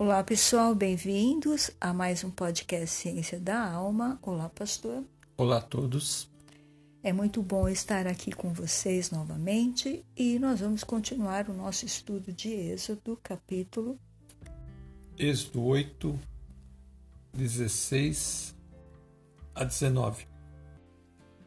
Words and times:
Olá, 0.00 0.22
pessoal, 0.22 0.76
bem-vindos 0.76 1.72
a 1.80 1.92
mais 1.92 2.22
um 2.22 2.30
podcast 2.30 2.88
Ciência 2.88 3.40
da 3.40 3.68
Alma. 3.68 4.16
Olá, 4.22 4.48
pastor. 4.48 5.02
Olá 5.36 5.56
a 5.56 5.60
todos. 5.60 6.30
É 7.02 7.12
muito 7.12 7.42
bom 7.42 7.68
estar 7.68 8.06
aqui 8.06 8.30
com 8.30 8.52
vocês 8.52 9.10
novamente 9.10 10.06
e 10.16 10.38
nós 10.38 10.60
vamos 10.60 10.84
continuar 10.84 11.48
o 11.48 11.52
nosso 11.52 11.84
estudo 11.84 12.32
de 12.32 12.48
Êxodo, 12.48 13.18
capítulo 13.20 13.98
Êxodo 15.18 15.64
8, 15.64 16.16
16 17.34 18.54
a 19.52 19.64
19. 19.64 20.28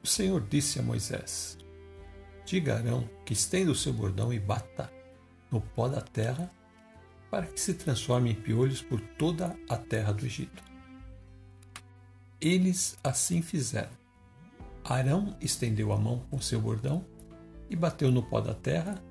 O 0.04 0.08
Senhor 0.08 0.42
disse 0.42 0.78
a 0.78 0.84
Moisés: 0.84 1.58
Diga 2.46 2.76
Arão 2.76 3.10
que 3.26 3.32
estenda 3.32 3.72
o 3.72 3.76
seu 3.76 3.94
bordão 3.94 4.34
e 4.34 4.42
bata 4.42 4.92
no 5.50 5.62
pó 5.62 5.88
da 5.88 6.02
terra 6.02 6.52
para 7.32 7.48
que 7.48 7.62
se 7.62 7.74
transforme 7.74 8.32
em 8.32 8.36
piolhos 8.36 8.82
por 8.82 9.00
toda 9.00 9.58
a 9.70 9.78
terra 9.78 10.12
do 10.12 10.26
Egito. 10.26 10.62
Eles 12.42 12.98
assim 13.02 13.42
fizeram. 13.42 14.02
Arão 14.84 15.38
estendeu 15.40 15.94
a 15.94 15.98
mão 15.98 16.26
com 16.30 16.42
seu 16.42 16.60
bordão 16.60 17.06
e 17.70 17.76
bateu 17.76 18.12
no 18.12 18.22
pó 18.22 18.42
da 18.42 18.54
terra, 18.54 19.02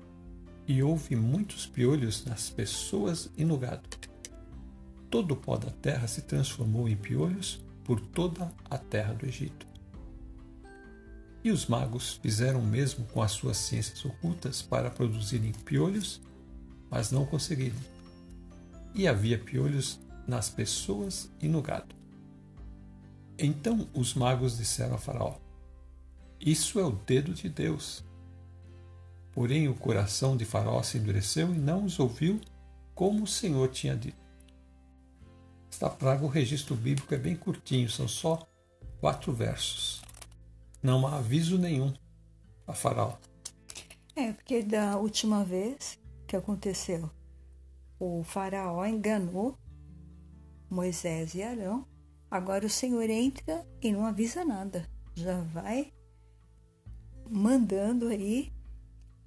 e 0.67 0.83
houve 0.83 1.15
muitos 1.15 1.65
piolhos 1.65 2.23
nas 2.23 2.49
pessoas 2.49 3.31
e 3.35 3.43
no 3.43 3.57
gado. 3.57 3.89
Todo 5.09 5.31
o 5.31 5.35
pó 5.35 5.57
da 5.57 5.71
terra 5.71 6.07
se 6.07 6.21
transformou 6.21 6.87
em 6.87 6.95
piolhos 6.95 7.65
por 7.83 7.99
toda 7.99 8.53
a 8.69 8.77
terra 8.77 9.13
do 9.13 9.25
Egito. 9.25 9.65
E 11.43 11.49
os 11.49 11.65
magos 11.65 12.19
fizeram 12.21 12.59
o 12.59 12.65
mesmo 12.65 13.03
com 13.05 13.23
as 13.23 13.31
suas 13.31 13.57
ciências 13.57 14.05
ocultas 14.05 14.61
para 14.61 14.91
produzirem 14.91 15.51
piolhos, 15.65 16.21
mas 16.89 17.11
não 17.11 17.25
conseguiram 17.25 17.79
e 18.93 19.07
havia 19.07 19.37
piolhos 19.37 19.99
nas 20.27 20.49
pessoas 20.49 21.31
e 21.39 21.47
no 21.47 21.61
gado. 21.61 21.95
Então 23.37 23.87
os 23.93 24.13
magos 24.13 24.57
disseram 24.57 24.95
a 24.95 24.97
Faraó: 24.97 25.35
Isso 26.39 26.79
é 26.79 26.85
o 26.85 26.91
dedo 26.91 27.33
de 27.33 27.49
Deus. 27.49 28.03
Porém 29.31 29.67
o 29.67 29.73
coração 29.73 30.35
de 30.35 30.45
Faraó 30.45 30.83
se 30.83 30.97
endureceu 30.97 31.53
e 31.53 31.57
não 31.57 31.85
os 31.85 31.99
ouviu 31.99 32.39
como 32.93 33.23
o 33.23 33.27
Senhor 33.27 33.69
tinha 33.69 33.95
dito. 33.95 34.21
Esta 35.71 35.89
praga, 35.89 36.25
o 36.25 36.27
registro 36.27 36.75
bíblico 36.75 37.13
é 37.15 37.17
bem 37.17 37.35
curtinho, 37.35 37.89
são 37.89 38.07
só 38.07 38.45
quatro 38.99 39.33
versos. 39.33 40.01
Não 40.83 41.07
há 41.07 41.17
aviso 41.17 41.57
nenhum 41.57 41.93
a 42.67 42.73
Faraó. 42.73 43.17
É, 44.15 44.33
porque 44.33 44.61
da 44.61 44.97
última 44.97 45.43
vez 45.43 45.97
que 46.27 46.35
aconteceu, 46.35 47.09
o 48.01 48.23
faraó 48.23 48.83
enganou 48.83 49.55
Moisés 50.67 51.35
e 51.35 51.43
Arão. 51.43 51.85
Agora 52.31 52.65
o 52.65 52.69
Senhor 52.69 53.07
entra 53.07 53.63
e 53.79 53.91
não 53.91 54.07
avisa 54.07 54.43
nada. 54.43 54.89
Já 55.13 55.41
vai 55.41 55.93
mandando 57.29 58.07
aí 58.07 58.51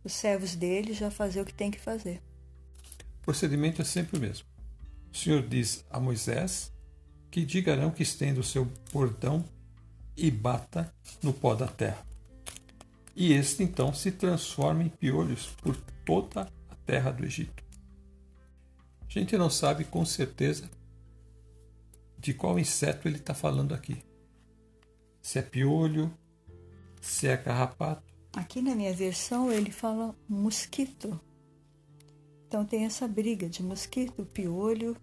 os 0.03 0.13
servos 0.13 0.57
dele 0.57 0.93
já 0.93 1.09
fazer 1.09 1.41
o 1.41 1.45
que 1.45 1.55
tem 1.55 1.71
que 1.71 1.79
fazer. 1.79 2.21
O 3.21 3.25
procedimento 3.25 3.81
é 3.81 3.85
sempre 3.85 4.19
o 4.19 4.21
mesmo. 4.21 4.47
O 5.13 5.17
Senhor 5.17 5.47
diz 5.47 5.85
a 5.89 6.01
Moisés 6.01 6.73
que 7.31 7.45
diga 7.45 7.73
Arão 7.73 7.93
que 7.93 8.03
estenda 8.03 8.41
o 8.41 8.45
seu 8.45 8.69
bordão 8.93 9.45
e 10.17 10.33
bata 10.33 10.93
no 11.23 11.33
pó 11.33 11.55
da 11.55 11.69
terra. 11.69 12.05
E 13.15 13.33
este 13.33 13.63
então 13.63 13.95
se 13.95 14.11
transforma 14.11 14.83
em 14.83 14.89
piolhos 14.89 15.47
por 15.63 15.77
toda 16.05 16.51
a 16.69 16.75
terra 16.85 17.13
do 17.13 17.25
Egito. 17.25 17.64
A 19.15 19.19
gente 19.21 19.39
não 19.39 19.49
sabe 19.49 19.85
com 19.85 20.05
certeza 20.05 20.69
de 22.19 22.35
qual 22.35 22.59
inseto 22.59 23.07
ele 23.07 23.19
está 23.19 23.33
falando 23.33 23.73
aqui. 23.73 24.03
Se 25.23 25.39
é 25.39 25.43
piolho, 25.43 26.13
se 27.01 27.29
é 27.29 27.37
carrapato. 27.37 28.03
Aqui 28.33 28.61
na 28.61 28.75
minha 28.75 28.93
versão 28.93 29.53
ele 29.53 29.71
fala 29.71 30.17
mosquito. 30.29 31.21
Então 32.49 32.65
tem 32.65 32.85
essa 32.85 33.07
briga 33.07 33.49
de 33.49 33.63
mosquito, 33.63 34.27
piolho, 34.27 34.97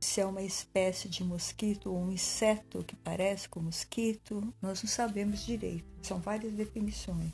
se 0.00 0.20
é 0.20 0.26
uma 0.26 0.42
espécie 0.42 1.08
de 1.08 1.22
mosquito 1.22 1.90
ou 1.92 1.98
um 1.98 2.10
inseto 2.10 2.82
que 2.82 2.96
parece 2.96 3.48
com 3.48 3.60
mosquito, 3.60 4.52
nós 4.62 4.82
não 4.82 4.88
sabemos 4.88 5.44
direito. 5.44 5.84
São 6.00 6.18
várias 6.18 6.52
definições. 6.54 7.32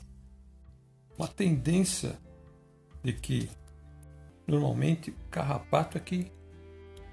Uma 1.17 1.27
tendência 1.27 2.19
de 3.03 3.13
que 3.13 3.49
Normalmente, 4.49 5.11
o 5.11 5.15
carrapato 5.29 5.95
é 5.95 6.01
que 6.01 6.31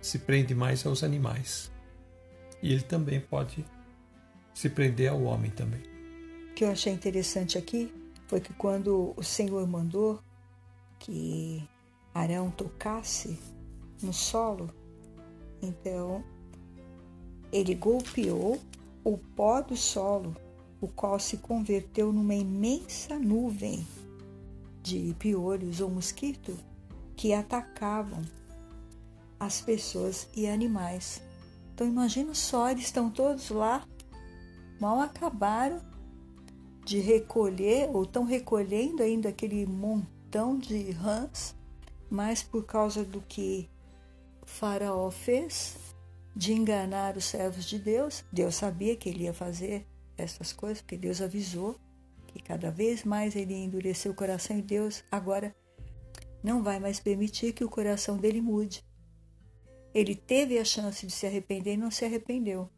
se 0.00 0.20
prende 0.20 0.54
mais 0.54 0.86
aos 0.86 1.04
animais. 1.04 1.70
E 2.62 2.72
ele 2.72 2.80
também 2.80 3.20
pode 3.20 3.62
se 4.54 4.70
prender 4.70 5.10
ao 5.10 5.22
homem 5.22 5.50
também. 5.50 5.82
O 6.50 6.54
que 6.54 6.64
eu 6.64 6.70
achei 6.70 6.90
interessante 6.90 7.58
aqui 7.58 7.92
foi 8.26 8.40
que 8.40 8.54
quando 8.54 9.12
o 9.14 9.22
Senhor 9.22 9.66
mandou 9.66 10.18
que 10.98 11.62
Arão 12.14 12.50
tocasse 12.50 13.38
no 14.02 14.14
solo, 14.14 14.70
então 15.60 16.24
ele 17.52 17.74
golpeou 17.74 18.58
o 19.04 19.18
pó 19.18 19.60
do 19.60 19.76
solo, 19.76 20.34
o 20.80 20.88
qual 20.88 21.20
se 21.20 21.36
converteu 21.36 22.14
numa 22.14 22.34
imensa 22.34 23.18
nuvem 23.18 23.86
de 24.82 25.14
piolhos 25.18 25.82
ou 25.82 25.90
mosquito 25.90 26.56
que 27.16 27.32
atacavam 27.32 28.22
as 29.40 29.60
pessoas 29.60 30.28
e 30.34 30.46
animais. 30.46 31.22
Então 31.74 31.86
imagina 31.86 32.34
só, 32.34 32.70
eles 32.70 32.84
estão 32.84 33.10
todos 33.10 33.50
lá, 33.50 33.86
mal 34.80 35.00
acabaram 35.00 35.80
de 36.84 37.00
recolher, 37.00 37.88
ou 37.92 38.04
estão 38.04 38.24
recolhendo 38.24 39.02
ainda 39.02 39.28
aquele 39.28 39.66
montão 39.66 40.58
de 40.58 40.90
rãs, 40.92 41.54
mas 42.08 42.42
por 42.42 42.64
causa 42.64 43.04
do 43.04 43.20
que 43.20 43.68
Faraó 44.44 45.10
fez, 45.10 45.76
de 46.34 46.52
enganar 46.52 47.16
os 47.16 47.24
servos 47.24 47.64
de 47.64 47.78
Deus, 47.78 48.24
Deus 48.30 48.54
sabia 48.54 48.94
que 48.94 49.08
ele 49.08 49.24
ia 49.24 49.34
fazer 49.34 49.86
essas 50.16 50.52
coisas, 50.52 50.80
porque 50.80 50.96
Deus 50.96 51.20
avisou 51.20 51.76
que 52.26 52.40
cada 52.40 52.70
vez 52.70 53.04
mais 53.04 53.34
ele 53.34 53.54
ia 53.54 53.64
endurecer 53.64 54.12
o 54.12 54.14
coração 54.14 54.58
e 54.58 54.62
Deus 54.62 55.02
agora 55.10 55.54
não 56.46 56.62
vai 56.62 56.78
mais 56.78 57.00
permitir 57.00 57.52
que 57.52 57.64
o 57.64 57.68
coração 57.68 58.16
dele 58.16 58.40
mude. 58.40 58.84
Ele 59.92 60.14
teve 60.14 60.60
a 60.60 60.64
chance 60.64 61.04
de 61.04 61.10
se 61.10 61.26
arrepender 61.26 61.74
e 61.74 61.76
não 61.76 61.90
se 61.90 62.04
arrependeu. 62.04 62.70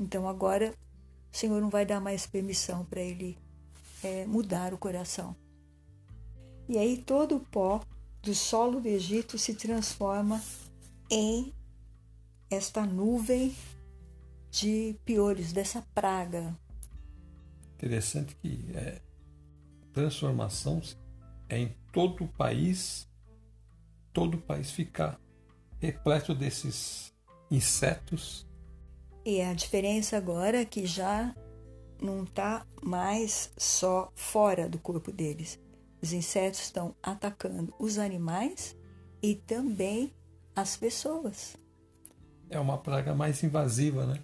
Então 0.00 0.28
agora 0.28 0.74
o 1.32 1.36
Senhor 1.36 1.60
não 1.60 1.70
vai 1.70 1.86
dar 1.86 2.00
mais 2.00 2.26
permissão 2.26 2.84
para 2.86 3.00
ele 3.00 3.38
é, 4.02 4.26
mudar 4.26 4.74
o 4.74 4.78
coração. 4.78 5.36
E 6.68 6.76
aí 6.76 6.96
todo 6.96 7.36
o 7.36 7.40
pó 7.40 7.80
do 8.20 8.34
solo 8.34 8.80
do 8.80 8.88
Egito 8.88 9.38
se 9.38 9.54
transforma 9.54 10.42
em 11.08 11.54
esta 12.50 12.84
nuvem 12.84 13.54
de 14.50 14.96
piolhos, 15.04 15.52
dessa 15.52 15.82
praga. 15.94 16.58
Interessante 17.76 18.34
que 18.42 18.72
é, 18.74 19.00
transformação 19.92 20.82
é 21.48 21.58
em 21.58 21.83
todo 21.94 22.24
o 22.24 22.28
país, 22.28 23.08
todo 24.12 24.34
o 24.34 24.40
país 24.40 24.72
ficar 24.72 25.20
repleto 25.78 26.34
desses 26.34 27.14
insetos. 27.48 28.46
E 29.24 29.40
a 29.40 29.54
diferença 29.54 30.16
agora 30.16 30.60
é 30.60 30.64
que 30.64 30.84
já 30.86 31.34
não 32.02 32.24
está 32.24 32.66
mais 32.82 33.52
só 33.56 34.10
fora 34.16 34.68
do 34.68 34.76
corpo 34.76 35.12
deles. 35.12 35.58
Os 36.02 36.12
insetos 36.12 36.60
estão 36.60 36.96
atacando 37.00 37.72
os 37.78 37.96
animais 37.96 38.76
e 39.22 39.36
também 39.36 40.12
as 40.54 40.76
pessoas. 40.76 41.56
É 42.50 42.58
uma 42.58 42.76
praga 42.76 43.14
mais 43.14 43.42
invasiva, 43.44 44.04
né? 44.04 44.22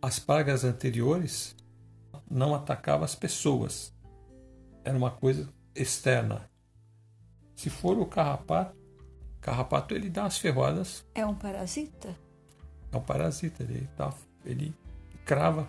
As 0.00 0.18
pragas 0.18 0.64
anteriores 0.64 1.54
não 2.30 2.54
atacavam 2.54 3.04
as 3.04 3.14
pessoas. 3.14 3.94
Era 4.82 4.96
uma 4.96 5.10
coisa 5.10 5.48
externa. 5.76 6.48
Se 7.54 7.70
for 7.70 7.98
o 7.98 8.06
carrapato, 8.06 8.76
carrapato 9.40 9.94
ele 9.94 10.10
dá 10.10 10.24
as 10.24 10.38
ferroadas. 10.38 11.04
É 11.14 11.24
um 11.24 11.34
parasita? 11.34 12.16
É 12.92 12.96
um 12.96 13.00
parasita, 13.00 13.62
ele, 13.62 13.88
dá, 13.96 14.12
ele 14.44 14.74
crava 15.24 15.68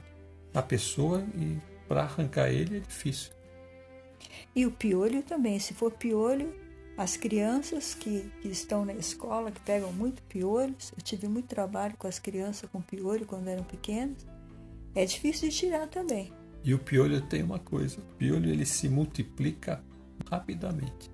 na 0.54 0.62
pessoa 0.62 1.26
e 1.36 1.60
para 1.88 2.04
arrancar 2.04 2.50
ele 2.50 2.78
é 2.78 2.80
difícil. 2.80 3.32
E 4.56 4.66
o 4.66 4.72
piolho 4.72 5.24
também, 5.24 5.60
se 5.60 5.74
for 5.74 5.92
piolho, 5.92 6.54
as 6.98 7.16
crianças 7.16 7.94
que, 7.94 8.32
que 8.42 8.48
estão 8.48 8.84
na 8.84 8.94
escola, 8.94 9.52
que 9.52 9.62
pegam 9.62 9.94
muito 9.94 10.22
piolhos, 10.24 10.92
eu 10.98 11.04
tive 11.04 11.28
muito 11.28 11.48
trabalho 11.48 11.96
com 11.98 12.08
as 12.08 12.18
crianças 12.18 12.68
com 12.70 12.82
piolho 12.82 13.26
quando 13.26 13.48
eram 13.48 13.64
pequenas, 13.64 14.26
é 14.96 15.06
difícil 15.06 15.50
de 15.50 15.56
tirar 15.56 15.88
também. 15.88 16.34
E 16.64 16.74
o 16.74 16.80
piolho 16.80 17.22
tem 17.22 17.44
uma 17.44 17.60
coisa, 17.60 18.00
o 18.00 18.16
piolho 18.16 18.50
ele 18.50 18.66
se 18.66 18.90
multiplica 18.90 19.84
rapidamente. 20.30 21.12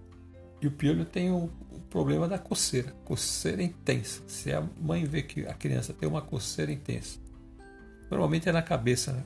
E 0.62 0.68
o 0.68 0.72
piolho 0.72 1.06
tem 1.06 1.30
o, 1.30 1.50
o, 1.72 1.80
problema 1.90 2.28
da 2.28 2.40
coceira, 2.40 2.94
coceira 3.04 3.62
intensa. 3.62 4.22
Se 4.28 4.52
a 4.52 4.62
mãe 4.82 5.06
vê 5.06 5.22
que 5.22 5.46
a 5.46 5.54
criança 5.54 5.94
tem 5.94 6.08
uma 6.08 6.22
coceira 6.22 6.72
intensa, 6.72 7.20
normalmente 8.10 8.48
é 8.48 8.52
na 8.52 8.62
cabeça, 8.62 9.12
né? 9.12 9.24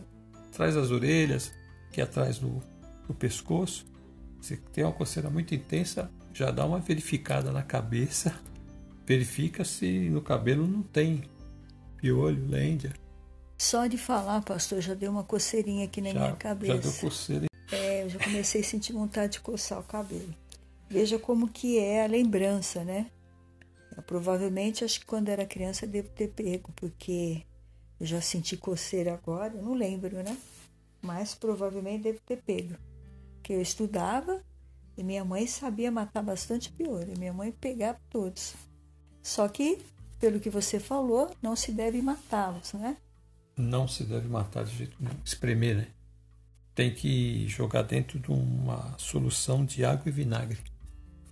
atrás 0.47 0.73
das 0.73 0.89
orelhas, 0.89 1.53
que 1.91 2.01
é 2.01 2.03
atrás 2.03 2.39
do, 2.39 2.61
do 3.07 3.13
pescoço. 3.13 3.85
Se 4.41 4.57
tem 4.57 4.83
uma 4.83 4.93
coceira 4.93 5.29
muito 5.29 5.53
intensa, 5.53 6.09
já 6.33 6.49
dá 6.49 6.65
uma 6.65 6.79
verificada 6.79 7.51
na 7.51 7.61
cabeça, 7.61 8.33
verifica 9.05 9.63
se 9.63 10.09
no 10.09 10.21
cabelo 10.21 10.67
não 10.67 10.81
tem 10.81 11.23
piolho, 11.97 12.47
lêndia. 12.47 12.93
Só 13.57 13.87
de 13.87 13.97
falar, 13.97 14.41
pastor, 14.41 14.81
já 14.81 14.93
deu 14.93 15.11
uma 15.11 15.23
coceirinha 15.23 15.85
aqui 15.85 16.01
na 16.01 16.09
já, 16.11 16.19
minha 16.19 16.35
cabeça. 16.35 16.75
Já 16.75 16.81
deu 16.81 16.93
coceira. 16.93 17.47
Eu 18.07 18.11
já 18.11 18.19
comecei 18.19 18.61
a 18.61 18.63
sentir 18.63 18.93
vontade 18.93 19.33
de 19.33 19.41
coçar 19.41 19.77
o 19.81 19.83
cabelo. 19.83 20.33
Veja 20.89 21.19
como 21.19 21.49
que 21.49 21.77
é 21.77 22.05
a 22.05 22.07
lembrança, 22.07 22.81
né? 22.81 23.11
Eu, 23.97 24.01
provavelmente, 24.01 24.85
acho 24.85 25.01
que 25.01 25.05
quando 25.05 25.27
era 25.27 25.45
criança 25.45 25.85
devo 25.85 26.07
ter 26.07 26.29
pego, 26.29 26.71
porque 26.73 27.43
eu 27.99 28.05
já 28.05 28.21
senti 28.21 28.55
coceira 28.55 29.13
agora, 29.13 29.55
eu 29.55 29.61
não 29.61 29.73
lembro, 29.73 30.23
né? 30.23 30.37
Mas 31.01 31.35
provavelmente 31.35 32.03
devo 32.03 32.21
ter 32.25 32.41
pego. 32.41 32.77
Porque 33.33 33.51
eu 33.51 33.61
estudava 33.61 34.41
e 34.97 35.03
minha 35.03 35.25
mãe 35.25 35.45
sabia 35.45 35.91
matar 35.91 36.23
bastante 36.23 36.71
piolho. 36.71 37.13
Minha 37.19 37.33
mãe 37.33 37.51
pegava 37.51 37.99
todos. 38.09 38.55
Só 39.21 39.49
que, 39.49 39.79
pelo 40.17 40.39
que 40.39 40.49
você 40.49 40.79
falou, 40.79 41.29
não 41.41 41.57
se 41.57 41.73
deve 41.73 42.01
matá-los, 42.01 42.71
né? 42.71 42.95
Não 43.57 43.85
se 43.85 44.05
deve 44.05 44.29
matar 44.29 44.63
de 44.63 44.73
jeito 44.73 44.95
nenhum. 44.97 45.19
Espremer, 45.25 45.75
né? 45.75 45.96
Tem 46.77 46.93
que 46.93 47.47
jogar 47.47 47.81
dentro 47.81 48.19
de 48.19 48.29
uma 48.31 48.95
solução 48.99 49.65
de 49.65 49.83
água 49.83 50.03
e 50.05 50.11
vinagre. 50.11 50.59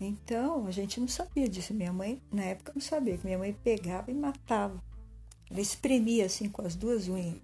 Então, 0.02 0.66
a 0.66 0.72
gente 0.72 1.00
não 1.00 1.08
sabia 1.08 1.48
disso. 1.48 1.72
Minha 1.72 1.94
mãe, 1.94 2.20
na 2.32 2.46
época, 2.46 2.72
não 2.74 2.82
sabia. 2.82 3.16
que 3.16 3.24
Minha 3.24 3.38
mãe 3.38 3.54
pegava 3.54 4.10
e 4.10 4.14
matava. 4.16 4.84
Ela 5.48 5.62
espremia 5.62 6.26
assim 6.26 6.50
com 6.50 6.64
as 6.64 6.76
duas 6.76 7.08
unhas. 7.08 7.38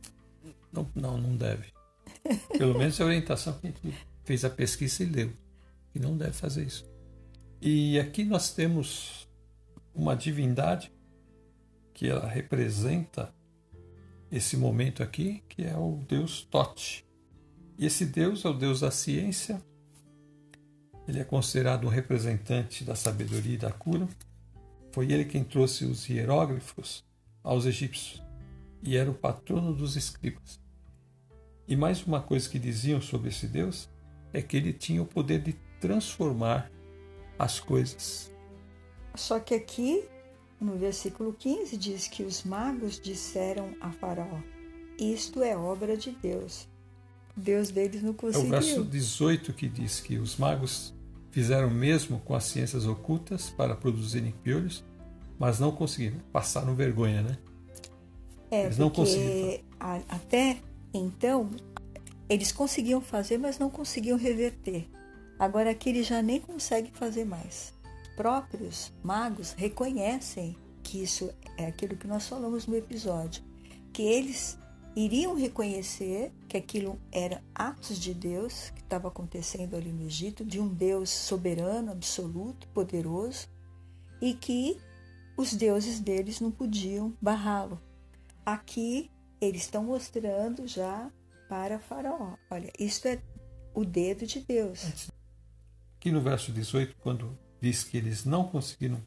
Não, 0.73 0.89
não, 0.95 1.15
não 1.15 1.37
deve. 1.37 1.71
Pelo 2.57 2.75
menos 2.75 2.99
a 2.99 3.05
orientação 3.05 3.53
que 3.59 3.67
a 3.67 3.69
gente 3.69 3.95
fez 4.23 4.43
a 4.43 4.49
pesquisa 4.49 5.03
e 5.03 5.05
leu. 5.05 5.31
E 5.93 5.99
não 5.99 6.17
deve 6.17 6.33
fazer 6.33 6.65
isso. 6.65 6.89
E 7.61 7.99
aqui 7.99 8.25
nós 8.25 8.51
temos 8.51 9.29
uma 9.93 10.15
divindade 10.15 10.91
que 11.93 12.07
ela 12.07 12.27
representa 12.27 13.31
esse 14.31 14.57
momento 14.57 15.03
aqui, 15.03 15.43
que 15.47 15.63
é 15.63 15.77
o 15.77 16.03
deus 16.09 16.41
Tote. 16.49 17.05
E 17.77 17.85
esse 17.85 18.05
deus 18.05 18.45
é 18.45 18.49
o 18.49 18.53
deus 18.53 18.81
da 18.81 18.91
ciência, 18.91 19.61
ele 21.07 21.19
é 21.19 21.23
considerado 21.23 21.85
um 21.85 21.89
representante 21.89 22.83
da 22.83 22.95
sabedoria 22.95 23.55
e 23.55 23.57
da 23.57 23.71
cura. 23.71 24.07
Foi 24.91 25.11
ele 25.11 25.25
quem 25.25 25.43
trouxe 25.43 25.85
os 25.85 26.07
hieróglifos 26.07 27.03
aos 27.43 27.65
egípcios 27.65 28.21
e 28.83 28.95
era 28.95 29.09
o 29.09 29.13
patrono 29.13 29.73
dos 29.73 29.95
escribas. 29.95 30.59
E 31.67 31.75
mais 31.75 32.03
uma 32.05 32.21
coisa 32.21 32.49
que 32.49 32.59
diziam 32.59 33.01
sobre 33.01 33.29
esse 33.29 33.47
Deus 33.47 33.89
é 34.33 34.41
que 34.41 34.57
ele 34.57 34.73
tinha 34.73 35.01
o 35.01 35.05
poder 35.05 35.41
de 35.41 35.53
transformar 35.79 36.71
as 37.37 37.59
coisas. 37.59 38.31
Só 39.15 39.39
que 39.39 39.53
aqui 39.53 40.03
no 40.59 40.77
versículo 40.77 41.33
15 41.33 41.75
diz 41.75 42.07
que 42.07 42.23
os 42.23 42.43
magos 42.43 42.99
disseram 42.99 43.75
a 43.81 43.91
Faraó: 43.91 44.39
Isto 44.97 45.41
é 45.41 45.57
obra 45.57 45.97
de 45.97 46.11
Deus. 46.11 46.70
Deus 47.35 47.69
deles 47.69 48.01
não 48.01 48.13
conseguiu. 48.13 48.53
É 48.53 48.59
o 48.59 48.61
verso 48.61 48.83
18 48.83 49.53
que 49.53 49.67
diz 49.67 49.99
que 49.99 50.17
os 50.17 50.37
magos 50.37 50.93
fizeram 51.31 51.67
o 51.67 51.71
mesmo 51.71 52.19
com 52.19 52.35
as 52.35 52.43
ciências 52.45 52.85
ocultas 52.85 53.49
para 53.49 53.75
produzirem 53.75 54.33
piolhos, 54.43 54.83
mas 55.39 55.59
não 55.59 55.71
conseguiram. 55.71 56.17
Passaram 56.31 56.75
vergonha, 56.75 57.21
né? 57.21 57.37
É, 58.49 58.65
eles 58.65 58.77
não 58.77 58.89
conseguiram. 58.89 59.61
Até 59.79 60.57
então, 60.93 61.49
eles 62.29 62.51
conseguiam 62.51 63.01
fazer, 63.01 63.37
mas 63.37 63.57
não 63.57 63.69
conseguiam 63.69 64.17
reverter. 64.17 64.87
Agora 65.39 65.71
aqui 65.71 65.89
eles 65.89 66.05
já 66.05 66.21
nem 66.21 66.39
conseguem 66.39 66.91
fazer 66.91 67.25
mais 67.25 67.73
próprios 68.15 68.91
magos 69.03 69.53
reconhecem 69.57 70.55
que 70.83 71.01
isso 71.01 71.31
é 71.57 71.65
aquilo 71.65 71.95
que 71.95 72.05
nós 72.05 72.27
falamos 72.27 72.67
no 72.67 72.75
episódio, 72.75 73.43
que 73.91 74.03
eles 74.03 74.59
iriam 74.95 75.35
reconhecer 75.35 76.31
que 76.51 76.57
aquilo 76.57 76.99
era 77.13 77.41
atos 77.55 77.97
de 77.97 78.13
Deus 78.13 78.71
que 78.71 78.81
estava 78.81 79.07
acontecendo 79.07 79.73
ali 79.73 79.89
no 79.89 80.05
Egito, 80.05 80.43
de 80.43 80.59
um 80.59 80.67
Deus 80.67 81.09
soberano, 81.09 81.93
absoluto, 81.93 82.67
poderoso, 82.73 83.47
e 84.21 84.33
que 84.33 84.77
os 85.37 85.53
deuses 85.53 86.01
deles 86.01 86.41
não 86.41 86.51
podiam 86.51 87.15
barrá-lo. 87.21 87.81
Aqui 88.45 89.09
eles 89.39 89.61
estão 89.61 89.85
mostrando 89.85 90.67
já 90.67 91.09
para 91.47 91.79
Faraó. 91.79 92.35
Olha, 92.49 92.69
isto 92.77 93.07
é 93.07 93.23
o 93.73 93.85
dedo 93.85 94.27
de 94.27 94.41
Deus. 94.41 95.09
Aqui 95.97 96.11
no 96.11 96.19
verso 96.19 96.51
18, 96.51 96.97
quando 96.97 97.39
diz 97.61 97.81
que 97.81 97.95
eles 97.95 98.25
não 98.25 98.43
conseguiram 98.43 99.01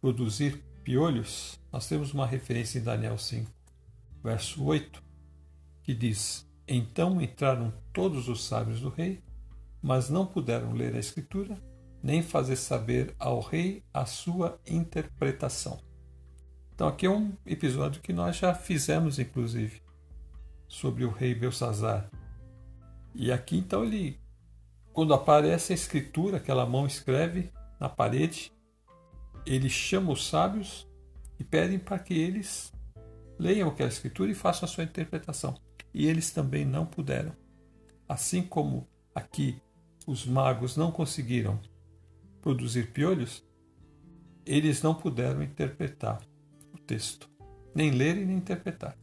produzir 0.00 0.64
piolhos, 0.82 1.60
nós 1.72 1.86
temos 1.86 2.12
uma 2.12 2.26
referência 2.26 2.80
em 2.80 2.82
Daniel 2.82 3.16
5, 3.16 3.48
verso 4.20 4.64
8, 4.64 5.00
que 5.84 5.94
diz: 5.94 6.45
Então 6.68 7.20
entraram 7.20 7.72
todos 7.92 8.28
os 8.28 8.44
sábios 8.44 8.80
do 8.80 8.88
rei, 8.88 9.22
mas 9.80 10.10
não 10.10 10.26
puderam 10.26 10.72
ler 10.72 10.94
a 10.94 10.98
escritura, 10.98 11.56
nem 12.02 12.22
fazer 12.22 12.56
saber 12.56 13.14
ao 13.18 13.40
rei 13.40 13.84
a 13.92 14.04
sua 14.04 14.60
interpretação. 14.66 15.80
Então, 16.74 16.88
aqui 16.88 17.06
é 17.06 17.10
um 17.10 17.32
episódio 17.46 18.02
que 18.02 18.12
nós 18.12 18.36
já 18.36 18.52
fizemos, 18.52 19.18
inclusive, 19.18 19.80
sobre 20.68 21.04
o 21.04 21.10
rei 21.10 21.34
Belsazar. 21.34 22.10
E 23.14 23.32
aqui, 23.32 23.56
então, 23.56 23.82
ele, 23.82 24.20
quando 24.92 25.14
aparece 25.14 25.72
a 25.72 25.74
escritura, 25.74 26.36
aquela 26.36 26.66
mão 26.66 26.86
escreve, 26.86 27.50
na 27.80 27.88
parede, 27.88 28.52
ele 29.46 29.70
chama 29.70 30.12
os 30.12 30.28
sábios 30.28 30.86
e 31.40 31.44
pedem 31.44 31.78
para 31.78 31.98
que 31.98 32.12
eles 32.12 32.72
leiam 33.38 33.68
aquela 33.68 33.88
escritura 33.88 34.30
e 34.30 34.34
façam 34.34 34.68
a 34.68 34.70
sua 34.70 34.84
interpretação. 34.84 35.54
E 35.96 36.06
eles 36.06 36.30
também 36.30 36.66
não 36.66 36.84
puderam. 36.84 37.34
Assim 38.06 38.42
como 38.42 38.86
aqui 39.14 39.58
os 40.06 40.26
magos 40.26 40.76
não 40.76 40.92
conseguiram 40.92 41.58
produzir 42.42 42.92
piolhos, 42.92 43.42
eles 44.44 44.82
não 44.82 44.94
puderam 44.94 45.42
interpretar 45.42 46.20
o 46.74 46.78
texto, 46.78 47.30
nem 47.74 47.92
ler 47.92 48.18
e 48.18 48.26
nem 48.26 48.36
interpretar. 48.36 48.94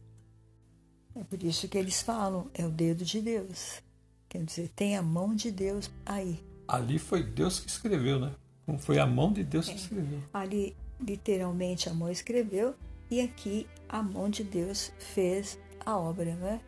É 1.16 1.24
por 1.24 1.42
isso 1.42 1.66
que 1.66 1.76
eles 1.76 2.00
falam, 2.00 2.48
é 2.54 2.64
o 2.64 2.70
dedo 2.70 3.04
de 3.04 3.20
Deus. 3.20 3.82
Quer 4.28 4.44
dizer, 4.44 4.68
tem 4.68 4.96
a 4.96 5.02
mão 5.02 5.34
de 5.34 5.50
Deus 5.50 5.90
aí. 6.06 6.46
Ali 6.68 7.00
foi 7.00 7.24
Deus 7.24 7.58
que 7.58 7.68
escreveu, 7.68 8.20
né? 8.20 8.32
Foi 8.78 9.00
a 9.00 9.06
mão 9.06 9.32
de 9.32 9.42
Deus 9.42 9.66
que 9.66 9.72
é. 9.72 9.76
escreveu. 9.76 10.20
Ali, 10.32 10.76
literalmente, 11.00 11.88
a 11.88 11.92
mão 11.92 12.08
escreveu 12.08 12.76
e 13.10 13.20
aqui 13.20 13.66
a 13.88 14.00
mão 14.00 14.30
de 14.30 14.44
Deus 14.44 14.92
fez 14.96 15.58
a 15.84 15.98
obra, 15.98 16.36
né? 16.36 16.60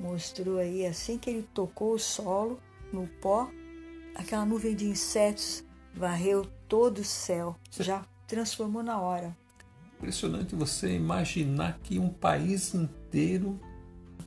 Mostrou 0.00 0.58
aí, 0.58 0.86
assim 0.86 1.18
que 1.18 1.30
ele 1.30 1.48
tocou 1.54 1.94
o 1.94 1.98
solo 1.98 2.58
no 2.92 3.06
pó, 3.06 3.48
aquela 4.14 4.44
nuvem 4.44 4.74
de 4.74 4.86
insetos 4.86 5.62
varreu 5.94 6.46
todo 6.66 6.98
o 6.98 7.04
céu, 7.04 7.56
já 7.70 8.04
transformou 8.26 8.82
na 8.82 9.00
hora. 9.00 9.36
Impressionante 9.98 10.54
você 10.54 10.96
imaginar 10.96 11.78
que 11.82 11.98
um 11.98 12.08
país 12.08 12.74
inteiro, 12.74 13.60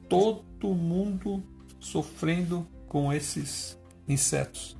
todo 0.07 0.73
mundo 0.73 1.43
sofrendo 1.79 2.67
com 2.87 3.11
esses 3.11 3.77
insetos 4.07 4.77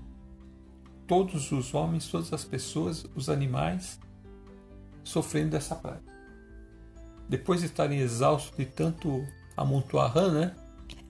todos 1.08 1.52
os 1.52 1.74
homens, 1.74 2.08
todas 2.08 2.32
as 2.34 2.44
pessoas, 2.44 3.06
os 3.16 3.30
animais, 3.30 4.00
sofrendo 5.04 5.52
dessa 5.52 5.76
praga. 5.76 6.02
Depois 7.28 7.60
de 7.60 7.68
estarem 7.68 8.00
exaustos 8.00 8.58
de 8.58 8.66
tanto 8.66 9.26
amontoar 9.56 10.12
rã, 10.12 10.32
né? 10.32 10.56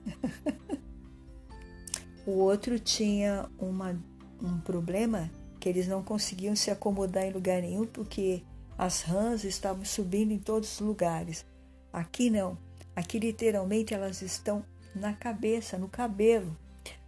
o 2.26 2.32
outro 2.32 2.78
tinha 2.78 3.48
uma, 3.58 3.98
um 4.42 4.58
problema 4.60 5.30
que 5.60 5.68
eles 5.68 5.86
não 5.86 6.02
conseguiam 6.02 6.54
se 6.54 6.70
acomodar 6.70 7.24
em 7.24 7.32
lugar 7.32 7.62
nenhum 7.62 7.86
porque 7.86 8.42
as 8.76 9.02
rãs 9.02 9.44
estavam 9.44 9.84
subindo 9.84 10.32
em 10.32 10.38
todos 10.38 10.74
os 10.74 10.80
lugares. 10.80 11.46
Aqui 11.92 12.28
não. 12.28 12.58
Aqui 12.94 13.18
literalmente 13.18 13.94
elas 13.94 14.22
estão 14.22 14.64
na 14.94 15.12
cabeça, 15.12 15.78
no 15.78 15.88
cabelo. 15.88 16.56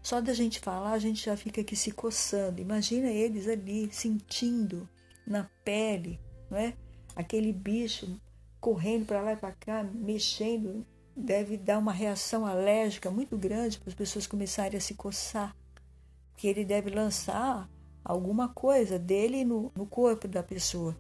Só 0.03 0.21
da 0.21 0.33
gente 0.33 0.61
falar, 0.61 0.93
a 0.93 0.99
gente 0.99 1.25
já 1.25 1.37
fica 1.37 1.61
aqui 1.61 1.75
se 1.75 1.91
coçando. 1.91 2.61
Imagina 2.61 3.09
eles 3.09 3.49
ali 3.49 3.89
sentindo 3.93 4.89
na 5.27 5.51
pele, 5.65 6.21
não 6.49 6.59
é? 6.59 6.75
Aquele 7.15 7.53
bicho 7.53 8.21
correndo 8.61 9.07
para 9.07 9.21
lá 9.21 9.33
e 9.33 9.37
para 9.37 9.53
cá, 9.53 9.83
mexendo, 9.83 10.87
deve 11.17 11.57
dar 11.57 11.79
uma 11.79 11.93
reação 11.93 12.45
alérgica 12.45 13.11
muito 13.11 13.37
grande 13.39 13.79
para 13.79 13.89
as 13.89 13.95
pessoas 13.95 14.27
começarem 14.27 14.77
a 14.77 14.81
se 14.81 14.95
coçar. 14.95 15.57
Que 16.37 16.47
ele 16.47 16.65
deve 16.65 16.91
lançar 16.91 17.69
alguma 18.05 18.49
coisa 18.49 18.99
dele 18.99 19.45
no, 19.45 19.73
no 19.75 19.87
corpo 19.87 20.29
da 20.29 20.43
pessoa. 20.43 20.97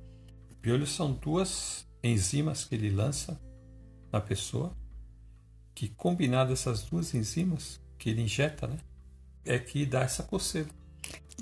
Piolhos 0.62 0.94
são 0.94 1.12
duas 1.12 1.86
enzimas 2.02 2.64
que 2.64 2.74
ele 2.74 2.90
lança 2.90 3.38
na 4.10 4.20
pessoa, 4.20 4.74
que 5.74 5.88
combinadas 5.90 6.60
essas 6.60 6.82
duas 6.82 7.14
enzimas 7.14 7.80
que 7.98 8.10
ele 8.10 8.22
injeta, 8.22 8.66
né, 8.66 8.78
é 9.44 9.58
que 9.58 9.84
dá 9.84 10.00
essa 10.00 10.22
coceira. 10.22 10.68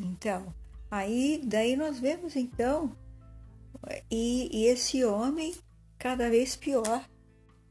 Então, 0.00 0.52
aí 0.90 1.40
daí 1.45 1.76
nós 1.76 2.00
vemos 2.00 2.35
então 2.37 2.95
e, 4.11 4.49
e 4.52 4.66
esse 4.66 5.04
homem 5.04 5.54
cada 5.99 6.28
vez 6.28 6.57
pior. 6.57 7.04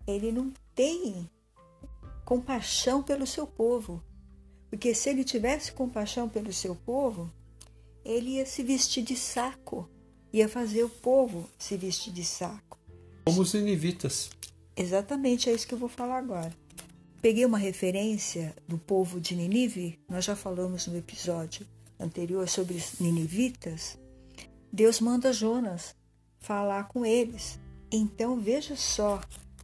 Ele 0.05 0.31
não 0.31 0.51
tem 0.75 1.29
compaixão 2.25 3.03
pelo 3.03 3.27
seu 3.27 3.45
povo. 3.45 4.03
Porque 4.69 4.93
se 4.93 5.09
ele 5.09 5.23
tivesse 5.23 5.71
compaixão 5.71 6.27
pelo 6.27 6.51
seu 6.51 6.75
povo, 6.75 7.31
ele 8.03 8.31
ia 8.31 8.45
se 8.45 8.63
vestir 8.63 9.03
de 9.03 9.15
saco, 9.15 9.89
ia 10.31 10.49
fazer 10.49 10.83
o 10.83 10.89
povo 10.89 11.49
se 11.57 11.77
vestir 11.77 12.11
de 12.11 12.23
saco. 12.23 12.79
Como 13.25 13.41
os 13.41 13.53
ninivitas. 13.53 14.29
Exatamente, 14.75 15.49
é 15.49 15.53
isso 15.53 15.67
que 15.67 15.73
eu 15.73 15.77
vou 15.77 15.89
falar 15.89 16.17
agora. 16.17 16.53
Peguei 17.21 17.45
uma 17.45 17.57
referência 17.57 18.53
do 18.67 18.77
povo 18.77 19.21
de 19.21 19.35
Ninive, 19.35 19.97
nós 20.09 20.25
já 20.25 20.35
falamos 20.35 20.87
no 20.87 20.97
episódio 20.97 21.65
anterior 21.97 22.49
sobre 22.49 22.75
os 22.75 22.99
ninivitas. 22.99 23.97
Deus 24.71 24.99
manda 24.99 25.31
Jonas 25.31 25.95
falar 26.39 26.89
com 26.89 27.05
eles. 27.05 27.59
Então 27.91 28.39
veja 28.39 28.75
só, 28.75 29.21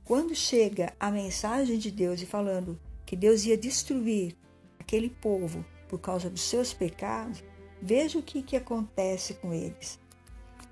quando 0.09 0.33
chega 0.33 0.91
a 0.99 1.11
mensagem 1.11 1.77
de 1.77 1.91
Deus 1.91 2.19
e 2.19 2.25
falando 2.25 2.79
que 3.05 3.15
Deus 3.15 3.45
ia 3.45 3.55
destruir 3.55 4.35
aquele 4.79 5.07
povo 5.07 5.63
por 5.87 5.99
causa 5.99 6.31
dos 6.31 6.41
seus 6.41 6.73
pecados, 6.73 7.43
veja 7.79 8.17
o 8.17 8.23
que, 8.23 8.41
que 8.41 8.55
acontece 8.55 9.35
com 9.35 9.53
eles. 9.53 9.99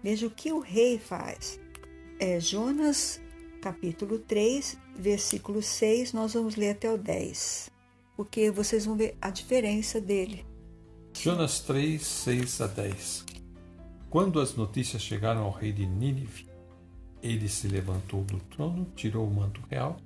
Veja 0.02 0.26
o 0.26 0.32
que 0.32 0.52
o 0.52 0.60
rei 0.60 0.98
faz. 0.98 1.60
É 2.20 2.40
Jonas 2.40 3.22
capítulo 3.62 4.18
3, 4.18 4.76
versículo 4.96 5.62
6, 5.62 6.14
nós 6.14 6.34
vamos 6.34 6.56
ler 6.56 6.72
até 6.72 6.92
o 6.92 6.98
10, 6.98 7.70
porque 8.16 8.50
vocês 8.50 8.86
vão 8.86 8.96
ver 8.96 9.16
a 9.22 9.30
diferença 9.30 10.02
dele. 10.02 10.44
Jonas 11.14 11.60
3, 11.60 12.04
6 12.04 12.62
a 12.62 12.66
10 12.66 13.38
quando 14.10 14.40
as 14.40 14.56
notícias 14.56 15.02
chegaram 15.02 15.44
ao 15.44 15.52
rei 15.52 15.74
de 15.74 15.86
Nínive, 15.86 16.48
ele 17.28 17.50
se 17.50 17.68
levantou 17.68 18.24
do 18.24 18.40
trono, 18.40 18.86
tirou 18.96 19.28
o 19.28 19.32
manto 19.32 19.62
real, 19.70 19.98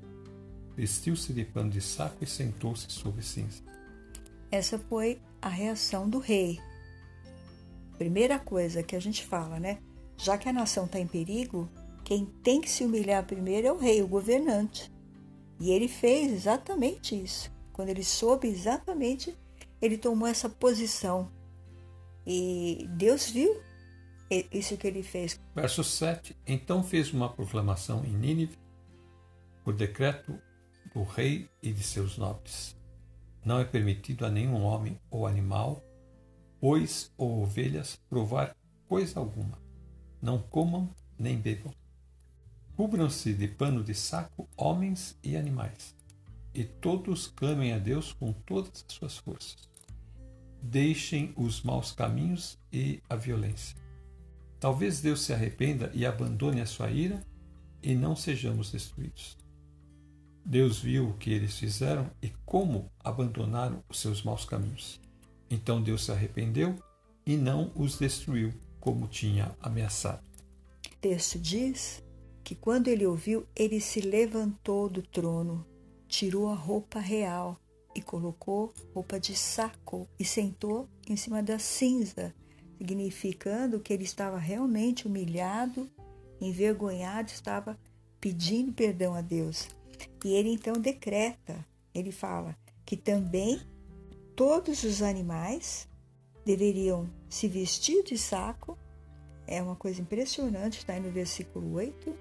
vestiu-se 0.76 1.32
de 1.34 1.46
pano 1.46 1.70
de 1.70 1.82
saco 1.82 2.18
e 2.22 2.28
sentou-se 2.28 2.90
sobre 2.90 3.22
cinza. 3.22 3.62
Essa 4.50 4.78
foi 4.78 5.22
a 5.42 5.50
reação 5.50 6.10
do 6.10 6.20
rei. 6.20 6.60
Primeira 7.98 8.40
coisa 8.40 8.84
que 8.84 8.96
a 8.96 9.00
gente 9.00 9.26
fala, 9.26 9.60
né? 9.60 9.80
Já 10.18 10.38
que 10.38 10.50
a 10.50 10.54
nação 10.54 10.86
está 10.86 11.00
em 11.00 11.08
perigo, 11.08 11.70
quem 12.04 12.26
tem 12.26 12.60
que 12.60 12.70
se 12.70 12.84
humilhar 12.84 13.26
primeiro 13.26 13.68
é 13.68 13.72
o 13.72 13.78
rei, 13.78 14.02
o 14.02 14.08
governante. 14.08 14.92
E 15.60 15.72
ele 15.72 15.88
fez 15.88 16.32
exatamente 16.32 17.16
isso. 17.16 17.52
Quando 17.72 17.90
ele 17.90 18.04
soube 18.04 18.48
exatamente, 18.48 19.38
ele 19.82 19.98
tomou 19.98 20.28
essa 20.28 20.50
posição. 20.50 21.32
E 22.26 22.88
Deus 22.98 23.30
viu 23.30 23.62
isso 24.52 24.78
que 24.78 24.88
ele 24.88 25.04
fez. 25.04 25.40
Verso 25.54 25.84
7: 25.84 26.36
Então 26.48 26.82
fez 26.82 27.12
uma 27.12 27.30
proclamação 27.30 28.06
em 28.06 28.14
Nínive, 28.14 28.58
por 29.64 29.74
decreto 29.74 30.40
do 30.94 31.04
rei 31.04 31.50
e 31.62 31.74
de 31.74 31.84
seus 31.84 32.18
nobres. 32.18 32.76
Não 33.44 33.60
é 33.60 33.66
permitido 33.66 34.26
a 34.26 34.30
nenhum 34.30 34.64
homem 34.64 34.98
ou 35.10 35.28
animal, 35.28 35.84
bois 36.62 37.12
ou 37.18 37.42
ovelhas, 37.42 38.00
provar 38.10 38.56
coisa 38.88 39.20
alguma. 39.20 39.58
Não 40.22 40.40
comam 40.40 40.90
nem 41.20 41.38
bebam. 41.38 41.74
Cubram-se 42.78 43.34
de 43.34 43.48
pano 43.48 43.84
de 43.84 43.94
saco 43.94 44.48
homens 44.56 45.18
e 45.22 45.36
animais, 45.36 45.96
e 46.54 46.64
todos 46.64 47.28
clamem 47.28 47.74
a 47.74 47.80
Deus 47.80 48.14
com 48.14 48.32
todas 48.32 48.86
as 48.88 48.94
suas 48.94 49.18
forças. 49.18 49.70
Deixem 50.62 51.34
os 51.36 51.64
maus 51.64 51.92
caminhos 51.92 52.58
e 52.72 53.02
a 53.10 53.16
violência 53.16 53.76
Talvez 54.62 55.02
Deus 55.02 55.22
se 55.22 55.34
arrependa 55.34 55.90
e 55.92 56.06
abandone 56.06 56.62
a 56.62 56.68
sua 56.68 56.92
ira 56.92 57.26
e 57.82 57.96
não 57.96 58.16
sejamos 58.16 58.72
destruídos. 58.72 59.36
Deus 60.46 60.78
viu 60.78 61.10
o 61.10 61.14
que 61.16 61.32
eles 61.32 61.58
fizeram 61.58 62.12
e 62.22 62.30
como 62.46 62.92
abandonaram 63.04 63.84
os 63.90 64.00
seus 64.00 64.22
maus 64.22 64.46
caminhos. 64.46 65.02
Então 65.50 65.82
Deus 65.82 66.06
se 66.06 66.12
arrependeu 66.12 66.76
e 67.26 67.36
não 67.36 67.72
os 67.76 67.98
destruiu, 67.98 68.54
como 68.80 69.08
tinha 69.08 69.52
ameaçado. 69.60 70.22
O 70.86 70.96
texto 71.02 71.40
diz 71.40 72.04
que 72.44 72.54
quando 72.54 72.88
ele 72.88 73.08
ouviu, 73.08 73.48
ele 73.56 73.82
se 73.82 74.00
levantou 74.00 74.88
do 74.88 75.02
trono, 75.02 75.66
tirou 76.08 76.50
a 76.50 76.56
roupa 76.56 77.00
real 77.00 77.60
e 77.96 78.02
colocou 78.02 78.72
roupa 78.94 79.20
de 79.20 79.36
saco 79.36 80.08
e 80.20 80.24
sentou 80.24 80.88
em 81.10 81.16
cima 81.16 81.42
da 81.42 81.58
cinza 81.58 82.32
significando 82.82 83.80
que 83.80 83.94
ele 83.94 84.04
estava 84.04 84.40
realmente 84.40 85.06
humilhado, 85.06 85.88
envergonhado, 86.42 87.30
estava 87.30 87.78
pedindo 88.20 88.74
perdão 88.74 89.14
a 89.14 89.22
Deus. 89.22 89.68
E 90.26 90.34
ele 90.34 90.50
então 90.50 90.74
decreta, 90.74 91.64
ele 91.94 92.12
fala 92.12 92.58
que 92.84 92.98
também 92.98 93.62
todos 94.36 94.84
os 94.84 95.04
animais 95.04 95.88
deveriam 96.44 97.08
se 97.30 97.48
vestir 97.48 98.04
de 98.04 98.18
saco. 98.18 98.76
É 99.46 99.62
uma 99.62 99.76
coisa 99.76 100.02
impressionante, 100.02 100.80
está 100.80 100.94
aí 100.94 101.00
no 101.00 101.12
versículo 101.12 101.74
8, 101.74 102.16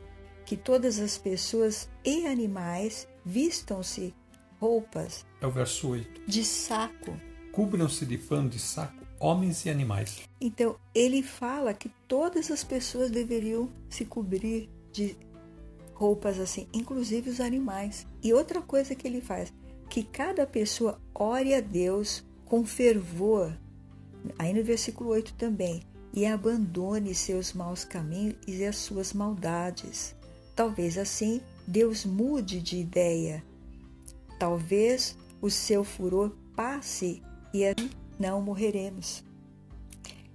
que 0.45 0.59
todas 0.59 0.99
as 0.99 1.17
pessoas 1.17 1.89
e 2.05 2.27
animais 2.27 3.09
vistam-se 3.25 4.15
roupas. 4.59 5.25
É 5.41 5.47
o 5.47 5.51
verso 5.51 5.89
8. 5.89 6.27
De 6.27 6.45
saco. 6.45 7.19
Cubram-se 7.51 8.05
de 8.05 8.19
pano 8.19 8.51
de 8.51 8.59
saco 8.59 9.10
homens 9.21 9.67
e 9.67 9.71
animais. 9.71 10.23
Então, 10.41 10.77
ele 10.95 11.23
fala 11.23 11.75
que 11.75 11.91
todas 12.09 12.51
as 12.51 12.65
pessoas 12.65 13.11
deveriam 13.11 13.69
se 13.91 14.05
cobrir 14.05 14.69
de 14.91 15.17
roupas 15.95 16.41
assim, 16.41 16.67
inclusive 16.73 17.29
os 17.29 17.41
animais. 17.41 18.07
E 18.23 18.33
outra 18.33 18.63
coisa 18.63 18.95
que 18.95 19.07
ele 19.07 19.21
faz, 19.21 19.53
que 19.91 20.03
cada 20.03 20.47
pessoa 20.47 20.99
ore 21.15 21.55
a 21.55 21.61
Deus 21.61 22.25
com 22.47 22.65
fervor. 22.65 23.53
Aí 24.39 24.53
no 24.55 24.65
versículo 24.65 25.11
8 25.11 25.35
também, 25.35 25.83
e 26.13 26.27
abandone 26.27 27.15
seus 27.15 27.53
maus 27.53 27.85
caminhos 27.85 28.37
e 28.47 28.65
as 28.65 28.77
suas 28.77 29.13
maldades. 29.13 30.15
Talvez 30.57 30.99
assim 30.99 31.41
Deus 31.67 32.05
mude 32.05 32.61
de 32.61 32.79
ideia. 32.79 33.45
Talvez 34.39 35.17
o 35.41 35.51
seu 35.51 35.85
furor 35.85 36.33
passe 36.57 37.23
e 37.53 37.65
não 38.21 38.41
morreremos. 38.41 39.25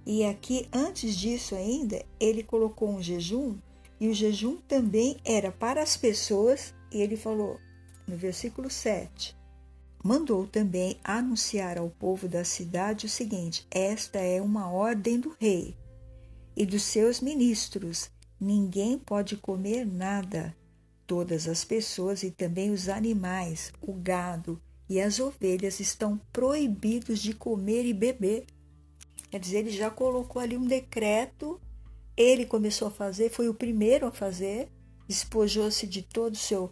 E 0.04 0.24
aqui, 0.24 0.68
antes 0.72 1.16
disso 1.16 1.54
ainda, 1.54 2.04
ele 2.20 2.42
colocou 2.42 2.90
um 2.90 3.02
jejum, 3.02 3.56
e 3.98 4.08
o 4.08 4.14
jejum 4.14 4.58
também 4.68 5.16
era 5.24 5.50
para 5.50 5.82
as 5.82 5.96
pessoas, 5.96 6.74
e 6.92 7.00
ele 7.00 7.16
falou 7.16 7.58
no 8.06 8.16
versículo 8.16 8.68
7: 8.68 9.34
mandou 10.06 10.46
também 10.46 11.00
anunciar 11.02 11.76
ao 11.78 11.90
povo 11.90 12.28
da 12.28 12.44
cidade 12.44 13.06
o 13.06 13.08
seguinte: 13.08 13.66
Esta 13.68 14.20
é 14.20 14.40
uma 14.40 14.70
ordem 14.70 15.18
do 15.18 15.34
rei 15.40 15.76
e 16.56 16.64
dos 16.64 16.84
seus 16.84 17.20
ministros: 17.20 18.08
ninguém 18.40 18.98
pode 18.98 19.36
comer 19.36 19.84
nada. 19.84 20.56
Todas 21.06 21.46
as 21.46 21.64
pessoas 21.64 22.22
e 22.22 22.30
também 22.30 22.70
os 22.70 22.88
animais, 22.88 23.72
o 23.80 23.92
gado, 23.92 24.60
e 24.88 25.00
as 25.00 25.18
ovelhas 25.18 25.80
estão 25.80 26.18
proibidos 26.32 27.20
de 27.20 27.34
comer 27.34 27.84
e 27.84 27.92
beber. 27.92 28.46
Quer 29.30 29.40
dizer, 29.40 29.58
ele 29.58 29.70
já 29.70 29.90
colocou 29.90 30.40
ali 30.40 30.56
um 30.56 30.66
decreto, 30.66 31.60
ele 32.16 32.46
começou 32.46 32.88
a 32.88 32.90
fazer, 32.90 33.30
foi 33.30 33.48
o 33.48 33.54
primeiro 33.54 34.06
a 34.06 34.12
fazer, 34.12 34.70
despojou-se 35.08 35.86
de 35.86 36.02
todo 36.02 36.34
o 36.34 36.38
seu 36.38 36.70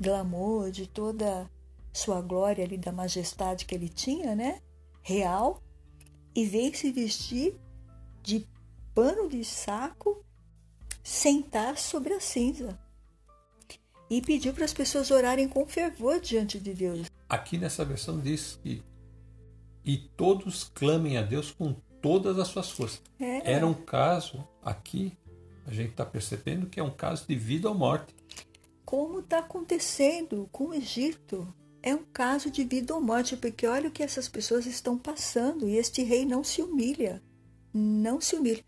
glamour, 0.00 0.70
de 0.70 0.86
toda 0.86 1.50
sua 1.92 2.20
glória 2.20 2.64
ali, 2.64 2.78
da 2.78 2.92
majestade 2.92 3.64
que 3.64 3.74
ele 3.74 3.88
tinha, 3.88 4.36
né? 4.36 4.62
Real, 5.02 5.60
e 6.34 6.44
veio 6.44 6.74
se 6.76 6.92
vestir 6.92 7.58
de 8.22 8.46
pano 8.94 9.28
de 9.28 9.44
saco, 9.44 10.24
sentar 11.02 11.76
sobre 11.76 12.14
a 12.14 12.20
cinza. 12.20 12.78
E 14.08 14.22
pediu 14.22 14.54
para 14.54 14.64
as 14.64 14.72
pessoas 14.72 15.10
orarem 15.10 15.48
com 15.48 15.66
fervor 15.66 16.20
diante 16.20 16.58
de 16.58 16.72
Deus. 16.72 17.08
Aqui 17.28 17.58
nessa 17.58 17.84
versão 17.84 18.18
diz 18.18 18.58
que 18.62 18.82
e 19.84 19.96
todos 19.96 20.64
clamem 20.74 21.16
a 21.16 21.22
Deus 21.22 21.50
com 21.50 21.74
todas 22.00 22.38
as 22.38 22.48
suas 22.48 22.70
forças. 22.70 23.00
É. 23.18 23.52
Era 23.52 23.66
um 23.66 23.74
caso 23.74 24.46
aqui, 24.62 25.16
a 25.66 25.72
gente 25.72 25.90
está 25.90 26.04
percebendo 26.04 26.66
que 26.66 26.78
é 26.78 26.82
um 26.82 26.90
caso 26.90 27.26
de 27.26 27.34
vida 27.34 27.68
ou 27.68 27.74
morte. 27.74 28.14
Como 28.84 29.20
está 29.20 29.38
acontecendo 29.38 30.48
com 30.52 30.68
o 30.68 30.74
Egito? 30.74 31.52
É 31.82 31.94
um 31.94 32.04
caso 32.12 32.50
de 32.50 32.64
vida 32.64 32.94
ou 32.94 33.00
morte, 33.00 33.36
porque 33.36 33.66
olha 33.66 33.88
o 33.88 33.92
que 33.92 34.02
essas 34.02 34.28
pessoas 34.28 34.66
estão 34.66 34.98
passando 34.98 35.68
e 35.68 35.76
este 35.76 36.02
rei 36.02 36.24
não 36.24 36.42
se 36.42 36.60
humilha. 36.62 37.22
não 37.72 38.20
se 38.20 38.34
humilhe. 38.34 38.64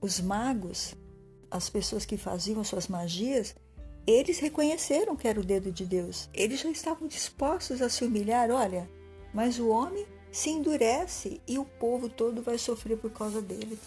Os 0.00 0.20
magos, 0.20 0.94
as 1.50 1.70
pessoas 1.70 2.04
que 2.04 2.16
faziam 2.16 2.64
suas 2.64 2.88
magias, 2.88 3.54
eles 4.06 4.38
reconheceram 4.38 5.16
que 5.16 5.26
era 5.26 5.40
o 5.40 5.44
dedo 5.44 5.72
de 5.72 5.84
Deus. 5.84 6.28
Eles 6.32 6.60
já 6.60 6.70
estavam 6.70 7.08
dispostos 7.08 7.82
a 7.82 7.88
se 7.88 8.04
humilhar. 8.04 8.50
Olha, 8.50 8.88
mas 9.34 9.58
o 9.58 9.68
homem 9.68 10.06
se 10.30 10.50
endurece 10.50 11.40
e 11.46 11.58
o 11.58 11.64
povo 11.64 12.08
todo 12.08 12.42
vai 12.42 12.56
sofrer 12.56 12.96
por 12.96 13.10
causa 13.10 13.42
dele. 13.42 13.78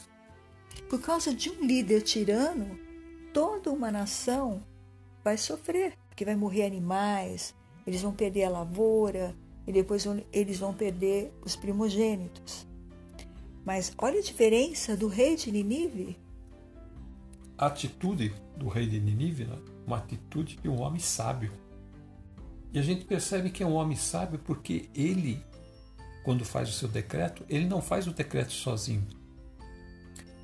Por 0.89 0.99
causa 0.99 1.33
de 1.33 1.49
um 1.49 1.65
líder 1.65 2.01
tirano, 2.01 2.77
toda 3.33 3.71
uma 3.71 3.91
nação 3.91 4.63
vai 5.23 5.37
sofrer, 5.37 5.97
porque 6.09 6.25
vai 6.25 6.35
morrer 6.35 6.65
animais, 6.65 7.55
eles 7.85 8.01
vão 8.01 8.13
perder 8.13 8.43
a 8.43 8.49
lavoura 8.49 9.35
e 9.65 9.71
depois 9.71 10.05
eles 10.33 10.57
vão 10.59 10.73
perder 10.73 11.31
os 11.43 11.55
primogênitos. 11.55 12.67
Mas 13.63 13.93
olha 13.97 14.19
a 14.19 14.23
diferença 14.23 14.97
do 14.97 15.07
rei 15.07 15.35
de 15.35 15.51
Ninive. 15.51 16.17
A 17.57 17.67
atitude 17.67 18.33
do 18.57 18.67
rei 18.67 18.87
de 18.87 18.99
Ninive, 18.99 19.45
né? 19.45 19.57
Uma 19.89 19.97
atitude 19.97 20.55
de 20.57 20.69
um 20.69 20.79
homem 20.79 20.99
sábio. 20.99 21.51
E 22.71 22.77
a 22.77 22.81
gente 22.83 23.05
percebe 23.05 23.49
que 23.49 23.63
é 23.63 23.65
um 23.65 23.73
homem 23.73 23.97
sábio 23.97 24.37
porque 24.37 24.87
ele, 24.93 25.43
quando 26.23 26.45
faz 26.45 26.69
o 26.69 26.73
seu 26.73 26.87
decreto, 26.87 27.43
ele 27.49 27.65
não 27.65 27.81
faz 27.81 28.05
o 28.05 28.13
decreto 28.13 28.53
sozinho. 28.53 29.07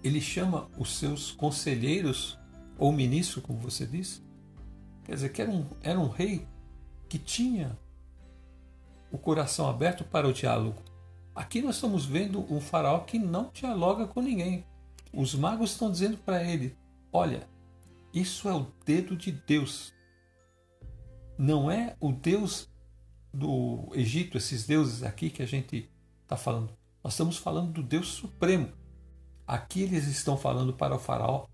Ele 0.03 0.19
chama 0.19 0.67
os 0.77 0.97
seus 0.97 1.31
conselheiros 1.31 2.37
ou 2.77 2.91
ministro, 2.91 3.41
como 3.41 3.59
você 3.59 3.85
disse. 3.85 4.21
Quer 5.03 5.13
dizer, 5.13 5.29
que 5.29 5.41
era 5.41 5.51
um, 5.51 5.65
era 5.81 5.99
um 5.99 6.09
rei 6.09 6.47
que 7.07 7.19
tinha 7.19 7.77
o 9.11 9.17
coração 9.17 9.69
aberto 9.69 10.03
para 10.03 10.27
o 10.27 10.33
diálogo. 10.33 10.81
Aqui 11.35 11.61
nós 11.61 11.75
estamos 11.75 12.05
vendo 12.05 12.51
um 12.51 12.59
faraó 12.59 12.99
que 12.99 13.19
não 13.19 13.51
dialoga 13.53 14.07
com 14.07 14.21
ninguém. 14.21 14.65
Os 15.13 15.35
magos 15.35 15.71
estão 15.71 15.91
dizendo 15.91 16.17
para 16.17 16.43
ele: 16.43 16.75
Olha, 17.13 17.47
isso 18.15 18.47
é 18.47 18.55
o 18.55 18.71
dedo 18.85 19.15
de 19.17 19.29
Deus. 19.31 19.93
Não 21.37 21.69
é 21.69 21.97
o 21.99 22.13
Deus 22.13 22.69
do 23.33 23.91
Egito, 23.93 24.37
esses 24.37 24.65
deuses 24.65 25.03
aqui 25.03 25.29
que 25.29 25.43
a 25.43 25.45
gente 25.45 25.91
está 26.23 26.37
falando. 26.37 26.73
Nós 27.03 27.13
estamos 27.13 27.37
falando 27.37 27.73
do 27.73 27.83
Deus 27.83 28.07
Supremo. 28.07 28.71
Aqui 29.45 29.81
eles 29.81 30.07
estão 30.07 30.37
falando 30.37 30.73
para 30.73 30.95
o 30.95 30.99
Faraó: 30.99 31.45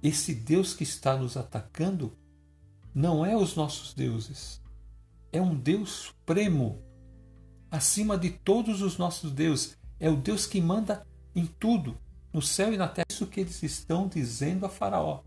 esse 0.00 0.32
Deus 0.32 0.74
que 0.74 0.84
está 0.84 1.16
nos 1.16 1.36
atacando 1.36 2.16
não 2.94 3.26
é 3.26 3.36
os 3.36 3.56
nossos 3.56 3.92
deuses. 3.92 4.62
É 5.32 5.42
um 5.42 5.56
Deus 5.56 5.90
supremo, 5.90 6.80
acima 7.68 8.16
de 8.16 8.30
todos 8.30 8.80
os 8.80 8.96
nossos 8.96 9.32
deuses. 9.32 9.76
É 9.98 10.08
o 10.08 10.16
Deus 10.16 10.46
que 10.46 10.60
manda 10.60 11.04
em 11.34 11.44
tudo, 11.46 11.98
no 12.32 12.40
céu 12.40 12.72
e 12.72 12.76
na 12.76 12.86
terra. 12.86 13.06
Isso 13.10 13.26
que 13.26 13.40
eles 13.40 13.60
estão 13.64 14.06
dizendo 14.06 14.64
a 14.64 14.68
Faraó. 14.68 15.22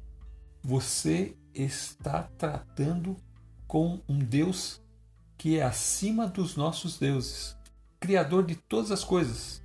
Você 0.63 1.35
está 1.53 2.23
tratando 2.37 3.15
com 3.67 4.01
um 4.07 4.19
Deus 4.19 4.81
que 5.37 5.57
é 5.57 5.63
acima 5.63 6.27
dos 6.27 6.55
nossos 6.55 6.97
deuses, 6.97 7.55
criador 7.99 8.45
de 8.45 8.55
todas 8.55 8.91
as 8.91 9.03
coisas. 9.03 9.61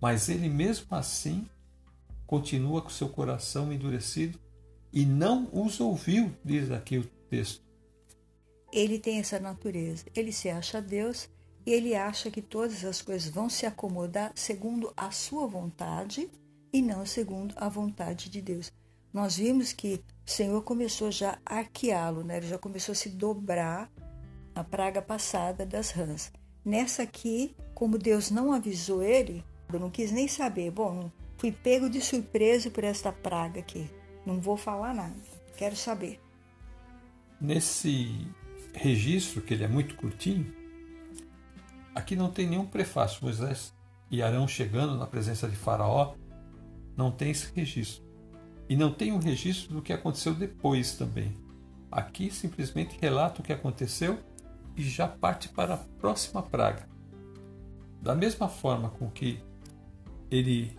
Mas 0.00 0.28
ele 0.28 0.48
mesmo 0.48 0.86
assim 0.90 1.48
continua 2.26 2.82
com 2.82 2.90
seu 2.90 3.08
coração 3.08 3.72
endurecido 3.72 4.38
e 4.92 5.04
não 5.04 5.48
os 5.52 5.80
ouviu, 5.80 6.34
diz 6.44 6.70
aqui 6.70 6.98
o 6.98 7.04
texto. 7.28 7.64
Ele 8.72 8.98
tem 8.98 9.18
essa 9.18 9.38
natureza, 9.40 10.04
ele 10.14 10.32
se 10.32 10.48
acha 10.48 10.80
Deus 10.80 11.28
e 11.64 11.72
ele 11.72 11.94
acha 11.94 12.30
que 12.30 12.42
todas 12.42 12.84
as 12.84 13.02
coisas 13.02 13.28
vão 13.28 13.48
se 13.48 13.66
acomodar 13.66 14.32
segundo 14.34 14.92
a 14.96 15.10
sua 15.10 15.46
vontade 15.46 16.30
e 16.72 16.82
não 16.82 17.04
segundo 17.06 17.54
a 17.56 17.68
vontade 17.68 18.28
de 18.28 18.40
Deus. 18.40 18.72
Nós 19.16 19.38
vimos 19.38 19.72
que 19.72 20.04
o 20.26 20.30
Senhor 20.30 20.62
começou 20.62 21.10
já 21.10 21.38
a 21.46 21.60
arqueá-lo, 21.60 22.22
né? 22.22 22.36
ele 22.36 22.48
já 22.48 22.58
começou 22.58 22.92
a 22.92 22.94
se 22.94 23.08
dobrar 23.08 23.90
na 24.54 24.62
praga 24.62 25.00
passada 25.00 25.64
das 25.64 25.90
rãs. 25.90 26.30
Nessa 26.62 27.04
aqui, 27.04 27.56
como 27.72 27.96
Deus 27.96 28.30
não 28.30 28.52
avisou 28.52 29.02
ele, 29.02 29.42
eu 29.72 29.80
não 29.80 29.88
quis 29.88 30.12
nem 30.12 30.28
saber. 30.28 30.70
Bom, 30.70 31.10
fui 31.38 31.50
pego 31.50 31.88
de 31.88 32.02
surpresa 32.02 32.70
por 32.70 32.84
esta 32.84 33.10
praga 33.10 33.60
aqui. 33.60 33.90
Não 34.26 34.38
vou 34.38 34.54
falar 34.54 34.92
nada. 34.92 35.16
Quero 35.56 35.76
saber. 35.76 36.20
Nesse 37.40 38.28
registro, 38.74 39.40
que 39.40 39.54
ele 39.54 39.64
é 39.64 39.68
muito 39.68 39.96
curtinho, 39.96 40.54
aqui 41.94 42.14
não 42.14 42.30
tem 42.30 42.46
nenhum 42.46 42.66
prefácio. 42.66 43.20
Moisés 43.22 43.72
e 44.10 44.22
Arão 44.22 44.46
chegando 44.46 44.94
na 44.94 45.06
presença 45.06 45.48
de 45.48 45.56
Faraó, 45.56 46.14
não 46.94 47.10
tem 47.10 47.30
esse 47.30 47.50
registro. 47.54 48.05
E 48.68 48.76
não 48.76 48.92
tem 48.92 49.12
um 49.12 49.18
registro 49.18 49.74
do 49.74 49.82
que 49.82 49.92
aconteceu 49.92 50.34
depois 50.34 50.94
também. 50.94 51.36
Aqui 51.90 52.30
simplesmente 52.30 52.98
relata 53.00 53.40
o 53.40 53.44
que 53.44 53.52
aconteceu 53.52 54.18
e 54.76 54.82
já 54.82 55.06
parte 55.08 55.48
para 55.48 55.74
a 55.74 55.78
próxima 55.78 56.42
praga. 56.42 56.88
Da 58.02 58.14
mesma 58.14 58.48
forma 58.48 58.90
com 58.90 59.10
que 59.10 59.40
ele 60.30 60.76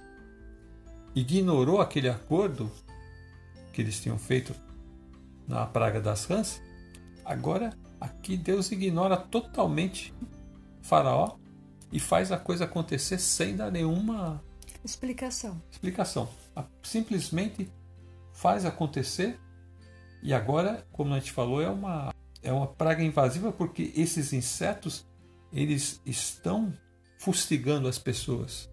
ignorou 1.16 1.82
aquele 1.82 2.10
acordo 2.10 2.72
que 3.74 3.82
eles 3.82 4.00
tinham 4.00 4.20
feito 4.20 4.54
na 5.48 5.66
praga 5.66 6.00
das 6.00 6.26
rãs, 6.26 6.62
agora 7.24 7.76
aqui 8.00 8.38
Deus 8.38 8.72
ignora 8.72 9.18
totalmente 9.18 10.14
Faraó 10.82 11.38
e 11.92 12.00
faz 12.00 12.32
a 12.32 12.38
coisa 12.38 12.66
acontecer 12.66 13.18
sem 13.18 13.56
dar 13.56 13.72
nenhuma 13.72 14.44
explicação. 14.84 15.62
Explicação. 15.72 16.30
Simplesmente 16.82 17.70
faz 18.32 18.66
acontecer 18.66 19.40
e 20.22 20.34
agora, 20.34 20.86
como 20.92 21.14
a 21.14 21.20
gente 21.20 21.32
falou, 21.32 21.62
é 21.62 21.70
uma 21.70 22.14
é 22.44 22.52
uma 22.52 22.68
praga 22.68 23.04
invasiva 23.04 23.52
porque 23.52 23.92
esses 23.96 24.32
insetos 24.32 25.06
eles 25.52 26.02
estão 26.06 26.74
fustigando 27.18 27.88
as 27.88 27.98
pessoas, 27.98 28.70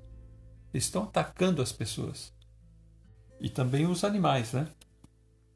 estão 0.73 1.05
atacando 1.05 1.62
as 1.62 1.73
pessoas 1.73 2.33
e 3.40 3.49
também 3.49 3.87
os 3.87 4.05
animais, 4.05 4.53
né? 4.53 4.68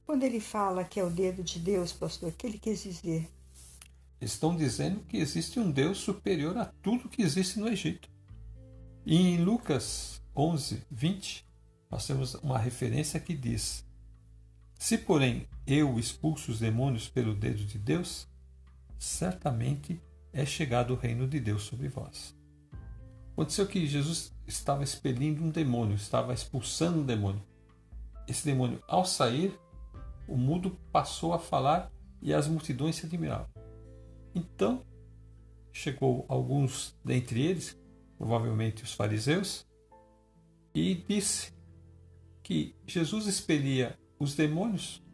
Quando 0.07 0.23
ele 0.23 0.41
fala 0.41 0.85
que 0.85 0.99
é 0.99 1.05
o 1.05 1.11
dedo 1.11 1.43
de 1.43 1.59
Deus, 1.59 1.93
pastor, 1.93 2.31
o 2.31 2.33
que 2.33 2.47
ele 2.47 2.59
quis 2.59 2.83
dizer? 2.83 3.29
Estão 4.21 4.57
dizendo 4.57 5.01
que 5.01 5.19
existe 5.19 5.61
um 5.61 5.71
Deus 5.71 5.99
superior 5.99 6.57
a 6.57 6.64
tudo 6.64 7.09
que 7.09 7.23
existe 7.23 7.59
no 7.61 7.69
Egito. 7.69 8.09
E 9.05 9.17
em 9.17 9.45
Lucas 9.45 10.21
11, 10.35 10.83
20, 10.91 11.48
nós 11.90 12.07
temos 12.07 12.35
uma 12.35 12.59
referência 12.59 13.18
que 13.18 13.35
diz: 13.35 13.85
Se, 14.79 14.98
porém, 14.98 15.46
eu 15.66 15.98
expulso 15.98 16.51
os 16.51 16.61
demônios 16.61 17.09
pelo 17.09 17.35
dedo 17.35 17.64
de 17.64 17.79
Deus, 17.79 18.29
certamente 18.98 20.01
é 20.33 20.44
chegado 20.44 20.94
o 20.94 20.96
reino 20.96 21.27
de 21.27 21.40
Deus 21.40 21.62
sobre 21.62 21.88
vós. 21.88 22.37
Aconteceu 23.33 23.66
que 23.66 23.87
Jesus 23.87 24.35
estava 24.46 24.83
expelindo 24.83 25.44
um 25.44 25.51
demônio, 25.51 25.94
estava 25.94 26.35
expulsando 26.35 27.01
um 27.01 27.07
demônio. 27.07 27.42
Esse 28.27 28.44
demônio, 28.44 28.83
ao 28.88 29.05
sair, 29.05 29.59
o 30.27 30.37
mudo 30.37 30.77
passou 30.92 31.33
a 31.33 31.38
falar 31.38 31.90
e 32.20 32.35
as 32.35 32.48
multidões 32.48 32.96
se 32.96 33.07
admiravam. 33.07 33.48
Então, 34.35 34.85
chegou 35.72 36.27
alguns 36.29 36.98
dentre 37.05 37.40
eles, 37.40 37.79
provavelmente 38.18 38.83
os 38.83 38.92
fariseus, 38.92 39.66
e 40.74 40.94
disse 41.09 41.53
que 42.49 42.75
Jesus 42.87 43.27
expelia 43.27 43.95
os 44.19 44.35
demônios 44.35 45.05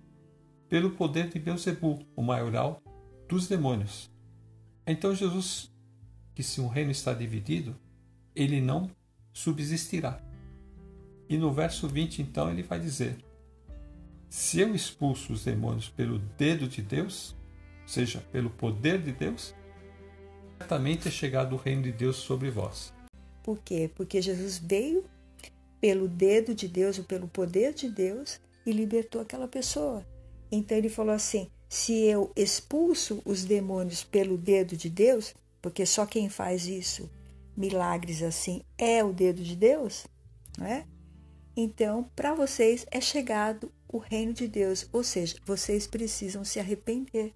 pelo 0.69 0.93
poder 0.93 1.29
de 1.31 1.41
Beuzebu, 1.41 1.99
o 2.15 2.23
maioral 2.23 2.81
dos 3.29 3.49
demônios. 3.49 4.09
Então 4.87 5.13
Jesus 5.13 5.75
que 6.33 6.45
se 6.45 6.61
um 6.61 6.69
reino 6.69 6.93
está 6.93 7.13
dividido, 7.13 7.77
ele 8.37 8.61
não 8.61 8.89
subsistirá. 9.33 10.23
E 11.29 11.37
no 11.37 11.53
verso 11.53 11.89
20, 11.89 12.23
então, 12.23 12.49
ele 12.49 12.63
vai 12.63 12.79
dizer: 12.79 13.17
se 14.31 14.61
eu 14.61 14.73
expulso 14.73 15.33
os 15.33 15.43
demônios 15.43 15.89
pelo 15.89 16.21
dedo 16.39 16.69
de 16.69 16.83
Deus, 16.83 17.35
ou 17.83 17.89
seja, 17.89 18.21
pelo 18.31 18.51
poder 18.51 19.03
de 19.03 19.11
Deus, 19.11 19.53
certamente 20.59 21.09
é 21.09 21.11
chegado 21.11 21.55
o 21.55 21.59
reino 21.59 21.83
de 21.83 21.91
Deus 21.91 22.15
sobre 22.15 22.49
vós. 22.49 22.95
Por 23.43 23.59
quê? 23.59 23.91
Porque 23.93 24.23
Jesus 24.23 24.57
veio 24.57 25.05
pelo 25.85 26.09
dedo 26.09 26.55
de 26.55 26.67
Deus 26.67 26.97
ou 26.97 27.05
pelo 27.05 27.29
poder 27.29 27.75
de 27.75 27.91
Deus 27.91 28.41
e 28.65 28.73
libertou 28.73 29.21
aquela 29.21 29.47
pessoa. 29.47 30.03
Então 30.51 30.79
ele 30.79 30.89
falou 30.89 31.15
assim: 31.15 31.51
se 31.69 31.93
eu 32.05 32.33
expulso 32.35 33.21
os 33.23 33.45
demônios 33.45 34.03
pelo 34.03 34.39
dedo 34.39 34.79
de 34.79 34.89
Deus, 34.89 35.35
porque 35.61 35.85
só 35.85 36.07
quem 36.07 36.31
faz 36.31 36.67
isso, 36.67 37.11
milagres 37.55 38.23
assim, 38.23 38.63
é 38.79 39.05
o 39.05 39.13
dedo 39.13 39.43
de 39.43 39.55
Deus, 39.55 40.07
não 40.57 40.67
é? 40.67 40.87
Então, 41.55 42.11
para 42.17 42.33
vocês 42.33 42.87
é 42.91 42.99
chegado 42.99 43.71
o 43.87 43.99
reino 43.99 44.33
de 44.33 44.49
Deus, 44.49 44.89
ou 44.91 45.05
seja, 45.05 45.37
vocês 45.45 45.87
precisam 45.87 46.47
se 46.47 46.59
arrepender. 46.59 47.35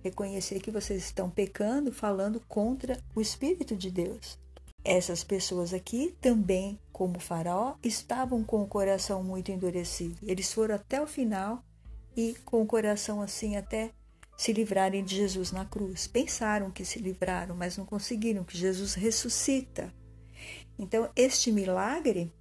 Reconhecer 0.00 0.60
que 0.60 0.70
vocês 0.70 1.02
estão 1.02 1.28
pecando, 1.28 1.90
falando 1.90 2.38
contra 2.46 2.96
o 3.16 3.20
Espírito 3.20 3.74
de 3.74 3.90
Deus. 3.90 4.40
Essas 4.84 5.22
pessoas 5.22 5.72
aqui 5.72 6.16
também 6.20 6.78
como 7.02 7.18
Faraó, 7.18 7.74
estavam 7.82 8.44
com 8.44 8.62
o 8.62 8.66
coração 8.66 9.24
muito 9.24 9.50
endurecido. 9.50 10.16
Eles 10.22 10.52
foram 10.52 10.76
até 10.76 11.02
o 11.02 11.06
final 11.06 11.64
e 12.16 12.36
com 12.44 12.62
o 12.62 12.66
coração 12.66 13.20
assim 13.20 13.56
até 13.56 13.90
se 14.36 14.52
livrarem 14.52 15.04
de 15.04 15.16
Jesus 15.16 15.50
na 15.50 15.64
cruz. 15.64 16.06
Pensaram 16.06 16.70
que 16.70 16.84
se 16.84 17.00
livraram, 17.00 17.56
mas 17.56 17.76
não 17.76 17.84
conseguiram, 17.84 18.44
que 18.44 18.56
Jesus 18.56 18.94
ressuscita. 18.94 19.92
Então, 20.78 21.10
este 21.16 21.50
milagre 21.50 22.32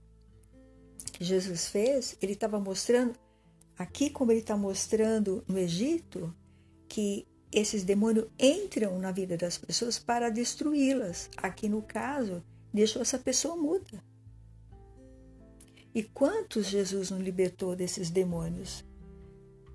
que 1.12 1.24
Jesus 1.24 1.68
fez, 1.68 2.16
ele 2.22 2.34
estava 2.34 2.60
mostrando, 2.60 3.16
aqui 3.78 4.12
como 4.12 4.32
ele 4.32 4.42
está 4.42 4.56
mostrando 4.56 5.44
no 5.48 5.58
Egito, 5.58 6.32
que 6.88 7.28
esses 7.52 7.84
demônios 7.84 8.28
entram 8.40 8.98
na 9.00 9.12
vida 9.12 9.36
das 9.38 9.58
pessoas 9.58 10.00
para 10.00 10.30
destruí-las. 10.30 11.30
Aqui 11.38 11.68
no 11.68 11.82
caso, 11.82 12.44
deixou 12.74 13.02
essa 13.02 13.20
pessoa 13.20 13.56
muda. 13.56 14.04
E 15.94 16.04
quantos 16.04 16.68
Jesus 16.68 17.12
não 17.12 17.20
libertou 17.20 17.76
desses 17.76 18.10
demônios? 18.10 18.86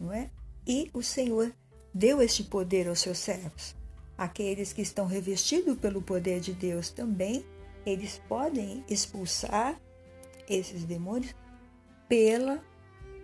Não 0.01 0.13
é? 0.13 0.31
E 0.67 0.91
o 0.95 1.03
Senhor 1.03 1.53
deu 1.93 2.23
este 2.23 2.45
poder 2.45 2.89
aos 2.89 3.01
seus 3.01 3.19
servos. 3.19 3.77
Aqueles 4.17 4.73
que 4.73 4.81
estão 4.81 5.07
revestidos 5.07 5.77
pelo 5.79 6.01
poder 6.01 6.41
de 6.41 6.55
Deus 6.55 6.89
também, 6.89 7.45
eles 7.85 8.21
podem 8.27 8.83
expulsar 8.89 9.79
esses 10.49 10.85
demônios 10.85 11.35
pela 12.09 12.65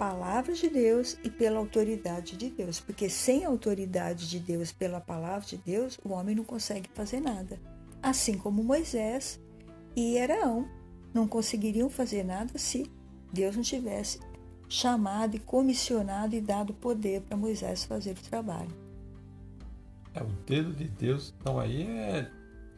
palavra 0.03 0.53
de 0.53 0.69
Deus 0.69 1.17
e 1.23 1.31
pela 1.31 1.61
autoridade 1.61 2.37
de 2.37 2.51
Deus. 2.51 2.81
Porque 2.81 3.09
sem 3.09 3.45
a 3.45 3.49
autoridade 3.49 4.29
de 4.29 4.41
Deus, 4.41 4.73
pela 4.73 5.01
palavra 5.01 5.47
de 5.47 5.57
Deus, 5.57 5.97
o 6.05 6.09
homem 6.11 6.35
não 6.35 6.43
consegue 6.43 6.91
fazer 6.93 7.21
nada. 7.21 7.57
Assim 8.03 8.37
como 8.37 8.65
Moisés 8.65 9.39
e 9.95 10.19
Araão 10.19 10.69
não 11.15 11.29
conseguiriam 11.29 11.89
fazer 11.89 12.25
nada 12.25 12.59
se 12.59 12.91
Deus 13.33 13.55
não 13.55 13.63
tivesse 13.63 14.19
chamado 14.69 15.37
e 15.37 15.39
comissionado 15.39 16.35
e 16.35 16.41
dado 16.41 16.75
poder 16.75 17.21
para 17.21 17.37
Moisés 17.37 17.85
fazer 17.85 18.17
o 18.19 18.29
trabalho. 18.29 18.75
É 20.15 20.21
o 20.21 20.27
dedo 20.45 20.73
de 20.73 20.89
Deus. 20.89 21.33
Então 21.39 21.61
aí 21.61 21.83
é, 21.87 22.29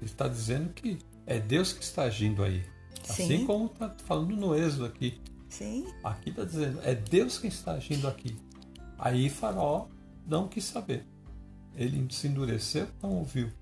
está 0.02 0.28
dizendo 0.28 0.74
que 0.74 0.98
é 1.24 1.40
Deus 1.40 1.72
que 1.72 1.82
está 1.82 2.02
agindo 2.02 2.44
aí. 2.44 2.62
Assim 3.08 3.28
Sim. 3.28 3.46
como 3.46 3.64
está 3.64 3.96
falando 4.04 4.36
no 4.36 4.54
Êxodo 4.54 4.84
aqui. 4.84 5.18
Sim. 5.54 5.86
Aqui 6.02 6.30
está 6.30 6.42
dizendo, 6.42 6.80
é 6.82 6.96
Deus 6.96 7.38
quem 7.38 7.48
está 7.48 7.74
agindo 7.74 8.08
aqui. 8.08 8.36
Aí 8.98 9.30
Faraó 9.30 9.86
não 10.26 10.48
quis 10.48 10.64
saber. 10.64 11.06
Ele 11.76 12.12
se 12.12 12.26
endureceu, 12.26 12.88
não 13.00 13.18
ouviu. 13.18 13.52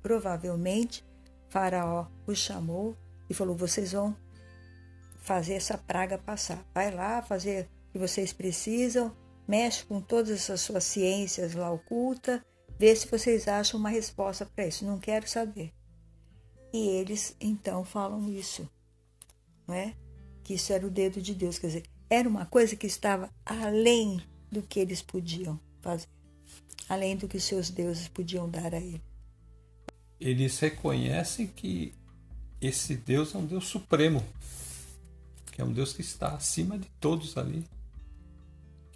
Provavelmente 0.00 1.04
Faraó 1.50 2.06
o 2.26 2.34
chamou 2.34 2.96
e 3.28 3.34
falou: 3.34 3.54
Vocês 3.54 3.92
vão 3.92 4.16
fazer 5.18 5.54
essa 5.54 5.76
praga 5.76 6.16
passar. 6.16 6.64
Vai 6.72 6.90
lá 6.90 7.20
fazer 7.20 7.68
o 7.88 7.92
que 7.92 7.98
vocês 7.98 8.32
precisam, 8.32 9.14
mexe 9.46 9.84
com 9.84 10.00
todas 10.00 10.48
as 10.48 10.60
suas 10.62 10.84
ciências 10.84 11.54
lá 11.54 11.70
oculta, 11.70 12.42
vê 12.78 12.96
se 12.96 13.06
vocês 13.06 13.46
acham 13.46 13.78
uma 13.78 13.90
resposta 13.90 14.46
para 14.46 14.66
isso. 14.66 14.86
Não 14.86 14.98
quero 14.98 15.28
saber. 15.28 15.70
E 16.72 16.88
eles 16.88 17.36
então 17.38 17.84
falam 17.84 18.26
isso, 18.30 18.66
não 19.68 19.74
é? 19.74 19.94
Que 20.44 20.54
isso 20.54 20.72
era 20.72 20.86
o 20.86 20.90
dedo 20.90 21.20
de 21.20 21.34
Deus, 21.34 21.58
quer 21.58 21.68
dizer, 21.68 21.84
era 22.10 22.28
uma 22.28 22.46
coisa 22.46 22.76
que 22.76 22.86
estava 22.86 23.30
além 23.44 24.20
do 24.50 24.62
que 24.62 24.80
eles 24.80 25.00
podiam 25.00 25.58
fazer, 25.80 26.08
além 26.88 27.16
do 27.16 27.28
que 27.28 27.40
seus 27.40 27.70
deuses 27.70 28.08
podiam 28.08 28.48
dar 28.48 28.74
a 28.74 28.80
ele 28.80 29.02
eles 30.22 30.56
reconhecem 30.60 31.48
que 31.48 31.92
esse 32.60 32.94
Deus 32.94 33.34
é 33.34 33.38
um 33.38 33.44
Deus 33.44 33.66
supremo, 33.66 34.24
que 35.50 35.60
é 35.60 35.64
um 35.64 35.72
Deus 35.72 35.92
que 35.92 36.00
está 36.00 36.28
acima 36.28 36.78
de 36.78 36.88
todos 37.00 37.36
ali. 37.36 37.66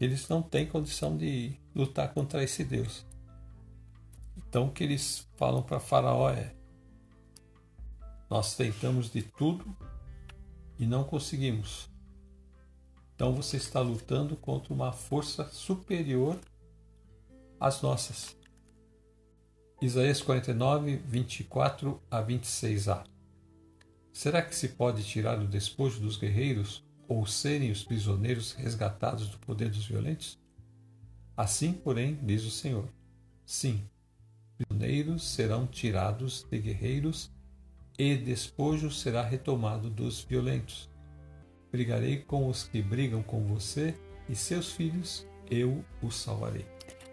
Eles 0.01 0.29
não 0.29 0.41
têm 0.41 0.67
condição 0.67 1.17
de 1.17 1.53
lutar 1.75 2.15
contra 2.15 2.45
esse 2.45 2.63
Deus. 2.63 3.05
Então 4.37 4.69
o 4.69 4.71
que 4.71 4.85
eles 4.85 5.27
falam 5.37 5.63
para 5.63 5.81
Faraó 5.81 6.31
é: 6.31 6.55
Nós 8.31 8.55
tentamos 8.55 9.11
de 9.11 9.23
tudo 9.23 9.77
e 10.79 10.87
não 10.87 11.05
conseguimos. 11.05 11.89
Então 13.15 13.35
você 13.35 13.57
está 13.57 13.81
lutando 13.81 14.37
contra 14.37 14.75
uma 14.75 14.93
força 14.93 15.45
superior 15.47 16.39
às 17.59 17.81
nossas. 17.81 18.37
Isaías 19.81 20.23
49, 20.23 20.97
24 20.97 22.03
a 22.11 22.23
26a. 22.23 23.05
Será 24.13 24.41
que 24.41 24.57
se 24.57 24.69
pode 24.69 25.05
tirar 25.05 25.39
o 25.39 25.47
despojo 25.47 26.01
dos 26.01 26.17
guerreiros 26.17 26.83
ou 27.07 27.27
serem 27.27 27.71
os 27.71 27.85
prisioneiros 27.85 28.53
resgatados 28.53 29.29
do 29.29 29.39
poder 29.39 29.71
dos 29.71 29.87
violentos? 29.87 30.39
Assim, 31.37 31.73
porém, 31.73 32.19
diz 32.23 32.45
o 32.45 32.51
Senhor: 32.51 32.89
Sim, 33.45 33.87
prisioneiros 34.57 35.23
serão 35.23 35.67
tirados 35.67 36.47
de 36.51 36.59
guerreiros 36.59 37.31
e 37.99 38.17
despojo 38.17 38.91
será 38.91 39.23
retomado 39.23 39.89
dos 39.89 40.23
violentos. 40.23 40.91
Brigarei 41.71 42.19
com 42.19 42.49
os 42.49 42.65
que 42.65 42.83
brigam 42.83 43.23
com 43.23 43.45
você 43.45 43.95
e 44.29 44.35
seus 44.35 44.73
filhos, 44.73 45.27
eu 45.51 45.85
os 46.03 46.17
salvarei. 46.17 46.67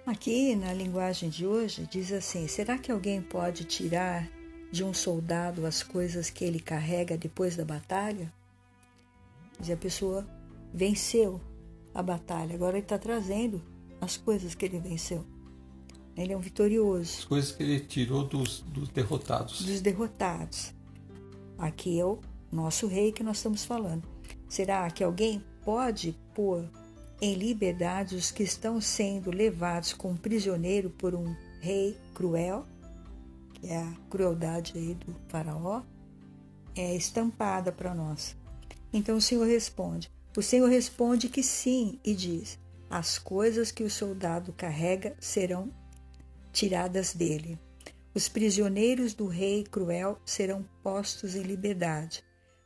Aqui 0.06 0.56
na 0.56 0.74
linguagem 0.74 1.30
de 1.30 1.46
hoje 1.46 1.88
diz 1.90 2.12
assim: 2.12 2.48
será 2.48 2.78
que 2.78 2.92
alguém 2.92 3.22
pode 3.22 3.64
tirar 3.64 4.30
de 4.72 4.84
um 4.84 4.94
soldado 4.94 5.66
as 5.66 5.82
coisas 5.82 6.30
que 6.30 6.44
ele 6.44 6.60
carrega 6.60 7.18
depois 7.18 7.56
da 7.56 7.64
batalha? 7.64 8.32
Diz 9.60 9.70
a 9.70 9.78
pessoa 9.78 10.28
venceu 10.74 11.40
a 11.94 12.02
batalha, 12.02 12.56
agora 12.56 12.78
ele 12.78 12.86
está 12.86 12.98
trazendo 12.98 13.62
as 14.02 14.18
coisas 14.18 14.56
que 14.56 14.66
ele 14.66 14.80
venceu. 14.80 15.26
Ele 16.16 16.34
é 16.34 16.38
um 16.38 16.40
vitorioso. 16.40 17.20
As 17.20 17.26
coisas 17.26 17.52
que 17.52 17.64
ele 17.64 17.80
tirou 17.80 18.24
dos, 18.24 18.62
dos 18.62 18.90
derrotados. 18.90 19.64
Dos 19.64 19.82
derrotados. 19.82 20.74
Aqui 21.58 22.00
é 22.00 22.06
o 22.06 22.20
nosso 22.52 22.88
rei 22.88 23.12
que 23.12 23.24
nós 23.24 23.38
estamos 23.38 23.66
falando. 23.66 24.08
Será 24.48 24.90
que 24.92 25.04
alguém 25.04 25.44
pode 25.64 26.16
pôr 26.36 26.70
em 27.22 27.34
liberdade 27.36 28.16
os 28.16 28.32
que 28.32 28.44
estão 28.44 28.80
sendo 28.82 29.32
levados 29.32 29.94
como 29.94 30.18
prisioneiro 30.18 30.90
por 30.90 31.16
um 31.16 31.36
rei 31.62 31.98
cruel, 32.14 32.66
que 33.54 33.68
é 33.68 33.78
a 33.78 33.94
crueldade 34.10 34.74
aí 34.76 34.94
do 34.94 35.16
faraó, 35.30 35.82
é 36.76 36.96
estampada 36.96 37.72
para 37.72 37.96
nós. 37.96 38.36
Então 38.92 39.18
o 39.18 39.22
Senhor 39.22 39.48
responde. 39.48 40.12
O 40.36 40.42
Senhor 40.42 40.68
responde 40.68 41.30
que 41.30 41.42
sim 41.42 42.00
e 42.04 42.14
diz: 42.14 42.60
as 42.90 43.18
coisas 43.18 43.72
que 43.72 43.84
o 43.84 43.90
soldado 43.90 44.52
carrega 44.54 45.16
serão 45.20 45.72
tiradas 46.54 47.14
dele. 47.14 47.60
Os 48.14 48.30
prisioneiros 48.30 49.14
do 49.14 49.26
rei 49.26 49.64
cruel 49.64 50.22
serão 50.24 50.64
postos 50.84 51.36
em 51.36 51.42
liberdade, 51.42 52.24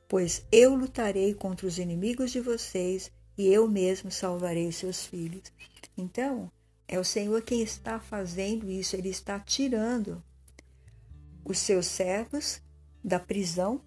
pois 0.08 0.45
eu 0.52 0.76
lutarei 0.76 1.34
contra 1.34 1.65
os 1.65 1.80
inimigos 1.80 2.32
de 2.32 2.41
vocês 2.41 3.10
e 3.38 3.47
eu 3.47 3.67
mesmo 3.67 4.12
salvarei 4.12 4.71
seus 4.71 5.06
filhos. 5.06 5.52
Então, 5.97 6.52
é 6.88 7.00
o 7.00 7.04
Senhor 7.04 7.41
quem 7.41 7.62
está 7.62 8.00
fazendo 8.00 8.69
isso, 8.69 8.95
ele 8.95 9.10
está 9.10 9.39
tirando 9.39 10.21
os 11.45 11.58
seus 11.60 11.86
servos 11.86 12.62
da 13.04 13.19
prisão, 13.19 13.82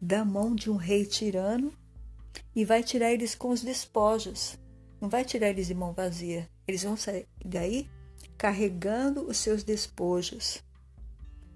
da 0.00 0.22
mão 0.22 0.54
de 0.54 0.70
um 0.70 0.76
rei 0.76 1.06
tirano, 1.06 1.72
e 2.54 2.64
vai 2.64 2.82
tirar 2.82 3.12
eles 3.12 3.34
com 3.34 3.48
os 3.48 3.62
despojos. 3.62 4.58
Não 5.00 5.08
vai 5.08 5.24
tirar 5.24 5.48
eles 5.48 5.66
de 5.66 5.74
mão 5.74 5.94
vazia. 5.94 6.48
Eles 6.68 6.82
vão 6.82 6.96
sair 6.96 7.26
daí 7.42 7.88
carregando 8.36 9.22
os 9.28 9.36
seus 9.36 9.62
despojos. 9.62 10.62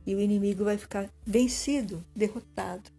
E 0.07 0.15
o 0.15 0.21
inimigo 0.21 0.65
vai 0.65 0.79
ficar 0.79 1.11
vencido, 1.25 2.05
derrotado. 2.15 2.91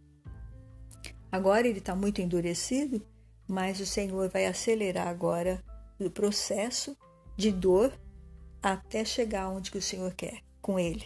Agora 1.32 1.67
ele 1.67 1.80
está 1.80 1.96
muito 1.96 2.22
endurecido 2.22 3.02
mas 3.52 3.82
o 3.82 3.86
Senhor 3.86 4.30
vai 4.30 4.46
acelerar 4.46 5.10
agora 5.10 5.62
o 6.00 6.10
processo 6.10 6.96
de 7.36 7.52
dor 7.52 7.91
até 8.63 9.04
chegar 9.04 9.50
onde 9.50 9.70
que 9.70 9.78
o 9.78 9.82
Senhor 9.82 10.13
quer 10.13 10.41
com 10.62 10.80
ele. 10.80 11.06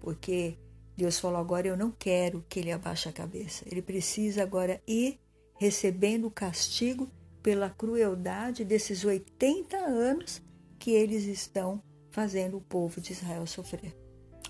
Porque 0.00 0.58
Deus 0.96 1.20
falou 1.20 1.38
agora 1.38 1.68
eu 1.68 1.76
não 1.76 1.92
quero 1.92 2.44
que 2.48 2.58
ele 2.58 2.72
abaixe 2.72 3.08
a 3.08 3.12
cabeça. 3.12 3.64
Ele 3.70 3.80
precisa 3.80 4.42
agora 4.42 4.82
ir 4.88 5.20
recebendo 5.54 6.26
o 6.26 6.32
castigo 6.32 7.08
pela 7.40 7.70
crueldade 7.70 8.64
desses 8.64 9.04
80 9.04 9.76
anos 9.76 10.42
que 10.82 10.90
eles 10.90 11.26
estão 11.26 11.80
fazendo 12.10 12.56
o 12.56 12.60
povo 12.60 13.00
de 13.00 13.12
Israel 13.12 13.46
sofrer. 13.46 13.96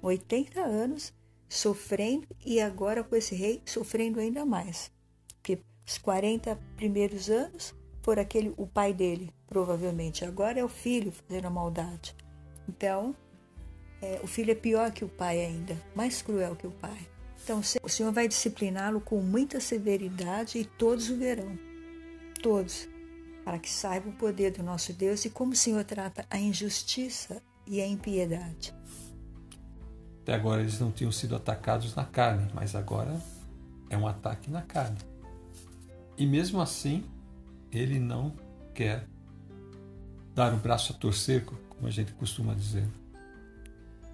80 0.01 0.63
anos 0.63 1.13
sofrendo 1.47 2.27
e 2.43 2.59
agora 2.59 3.05
com 3.05 3.15
esse 3.15 3.35
rei 3.35 3.61
sofrendo 3.67 4.19
ainda 4.19 4.43
mais. 4.47 4.91
Porque 5.35 5.59
os 5.87 5.99
40 5.99 6.59
primeiros 6.75 7.29
anos 7.29 7.75
por 8.01 8.19
aquele 8.19 8.55
o 8.57 8.67
pai 8.67 8.95
dele, 8.95 9.31
provavelmente. 9.47 10.25
Agora 10.25 10.59
é 10.59 10.65
o 10.65 10.71
filho 10.71 11.13
fazendo 11.13 11.45
a 11.45 11.51
maldade. 11.51 12.17
Então, 12.67 13.15
é, 14.01 14.19
o 14.23 14.27
filho 14.27 14.53
é 14.53 14.55
pior 14.55 14.91
que 14.91 15.05
o 15.05 15.11
pai 15.11 15.45
ainda, 15.45 15.77
mais 15.95 16.23
cruel 16.23 16.57
que 16.57 16.67
o 16.67 16.73
pai. 16.73 17.07
Então 17.45 17.61
o 17.83 17.89
Senhor 17.91 18.11
vai 18.11 18.27
discipliná-lo 18.27 19.03
com 19.03 19.21
muita 19.21 19.61
severidade 19.61 20.57
e 20.57 20.65
todos 20.65 21.11
o 21.11 21.17
verão. 21.19 21.59
Todos. 22.43 22.89
Para 23.45 23.59
que 23.59 23.71
saibam 23.71 24.13
o 24.13 24.17
poder 24.17 24.53
do 24.53 24.63
nosso 24.63 24.93
Deus 24.93 25.25
e 25.25 25.31
como 25.31 25.53
o 25.53 25.57
Senhor 25.57 25.85
trata 25.85 26.25
a 26.31 26.39
injustiça 26.39 27.43
e 27.67 27.81
a 27.81 27.87
impiedade. 27.87 28.75
Até 30.23 30.35
agora 30.35 30.61
eles 30.61 30.79
não 30.79 30.93
tinham 30.93 31.11
sido 31.11 31.35
atacados 31.35 31.95
na 31.95 32.05
carne, 32.05 32.49
mas 32.55 32.77
agora 32.77 33.21
é 33.91 33.97
um 33.97 34.07
ataque 34.07 34.51
na 34.51 34.63
carne. 34.63 34.99
E 36.17 36.25
mesmo 36.25 36.61
assim, 36.61 37.05
ele 37.73 37.99
não 37.99 38.33
quer 38.73 39.07
dar 40.35 40.55
o 40.55 40.57
braço 40.57 40.93
a 40.93 40.97
torcer, 40.97 41.45
como 41.45 41.87
a 41.87 41.91
gente 41.91 42.13
costuma 42.13 42.55
dizer. 42.55 42.87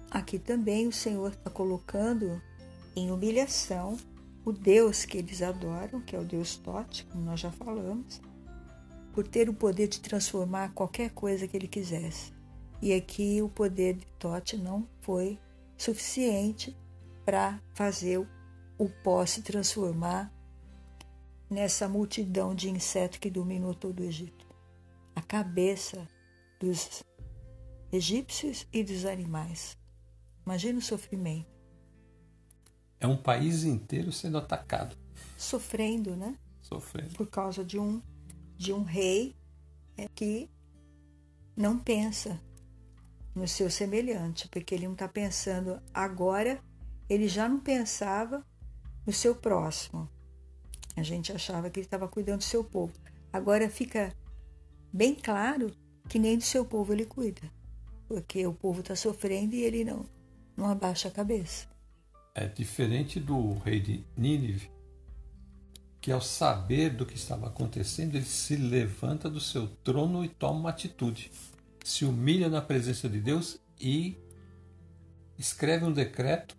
Aqui 0.09 0.39
também 0.39 0.87
o 0.87 0.91
Senhor 0.91 1.31
está 1.31 1.51
colocando 1.51 2.41
em 2.95 3.11
humilhação 3.11 3.95
o 4.43 4.51
Deus 4.51 5.05
que 5.05 5.19
eles 5.19 5.41
adoram, 5.41 6.01
que 6.01 6.15
é 6.15 6.19
o 6.19 6.25
Deus 6.25 6.55
Tote, 6.57 7.05
como 7.05 7.23
nós 7.23 7.39
já 7.39 7.51
falamos, 7.51 8.19
por 9.19 9.27
ter 9.27 9.49
o 9.49 9.53
poder 9.53 9.89
de 9.89 9.99
transformar 9.99 10.73
qualquer 10.73 11.09
coisa 11.09 11.45
que 11.45 11.57
ele 11.57 11.67
quisesse. 11.67 12.31
E 12.81 12.93
aqui 12.93 13.41
o 13.41 13.49
poder 13.49 13.95
de 13.95 14.05
Tote 14.17 14.55
não 14.55 14.87
foi 15.01 15.37
suficiente 15.77 16.73
para 17.25 17.61
fazer 17.73 18.25
o 18.77 18.87
pó 19.03 19.25
se 19.25 19.41
transformar 19.41 20.33
nessa 21.49 21.85
multidão 21.89 22.55
de 22.55 22.69
insetos 22.69 23.19
que 23.19 23.29
dominou 23.29 23.75
todo 23.75 23.99
o 23.99 24.05
Egito. 24.05 24.47
A 25.13 25.21
cabeça 25.21 26.07
dos 26.57 27.03
egípcios 27.91 28.65
e 28.71 28.85
dos 28.85 29.03
animais. 29.03 29.77
Imagina 30.45 30.79
o 30.79 30.81
sofrimento. 30.81 31.51
É 33.01 33.05
um 33.05 33.17
país 33.17 33.65
inteiro 33.65 34.13
sendo 34.13 34.37
atacado. 34.37 34.95
Sofrendo, 35.37 36.15
né? 36.15 36.37
Sofrendo. 36.61 37.15
Por 37.15 37.27
causa 37.27 37.65
de 37.65 37.77
um, 37.77 38.01
de 38.59 38.73
um 38.73 38.83
rei 38.83 39.33
é, 39.97 40.09
que 40.13 40.49
não 41.55 41.79
pensa 41.79 42.37
no 43.33 43.47
seu 43.47 43.69
semelhante, 43.69 44.49
porque 44.49 44.75
ele 44.75 44.85
não 44.85 44.93
está 44.93 45.07
pensando 45.07 45.81
agora, 45.93 46.61
ele 47.09 47.29
já 47.29 47.47
não 47.47 47.61
pensava 47.61 48.45
no 49.07 49.13
seu 49.13 49.33
próximo. 49.33 50.09
A 50.97 51.01
gente 51.01 51.31
achava 51.31 51.69
que 51.69 51.79
ele 51.79 51.87
estava 51.87 52.05
cuidando 52.05 52.39
do 52.39 52.43
seu 52.43 52.61
povo. 52.61 52.91
Agora 53.31 53.69
fica 53.69 54.13
bem 54.91 55.15
claro 55.15 55.71
que 56.09 56.19
nem 56.19 56.37
do 56.37 56.43
seu 56.43 56.65
povo 56.65 56.91
ele 56.91 57.05
cuida, 57.05 57.49
porque 58.09 58.45
o 58.45 58.53
povo 58.53 58.81
está 58.81 58.93
sofrendo 58.93 59.55
e 59.55 59.61
ele 59.61 59.85
não 59.85 60.05
não 60.57 60.69
abaixa 60.69 61.07
a 61.07 61.11
cabeça. 61.11 61.65
É 62.35 62.45
diferente 62.45 63.21
do 63.21 63.53
rei 63.59 63.79
de 63.79 64.03
Nínive, 64.17 64.69
que 66.01 66.11
ao 66.11 66.21
saber 66.21 66.91
do 66.91 67.05
que 67.05 67.15
estava 67.15 67.47
acontecendo, 67.47 68.15
ele 68.15 68.25
se 68.25 68.55
levanta 68.55 69.29
do 69.29 69.39
seu 69.39 69.67
trono 69.83 70.23
e 70.23 70.29
toma 70.29 70.59
uma 70.59 70.69
atitude. 70.69 71.31
Se 71.83 72.05
humilha 72.05 72.49
na 72.49 72.61
presença 72.61 73.09
de 73.09 73.19
Deus 73.19 73.59
e 73.79 74.17
escreve 75.37 75.85
um 75.85 75.91
decreto 75.91 76.57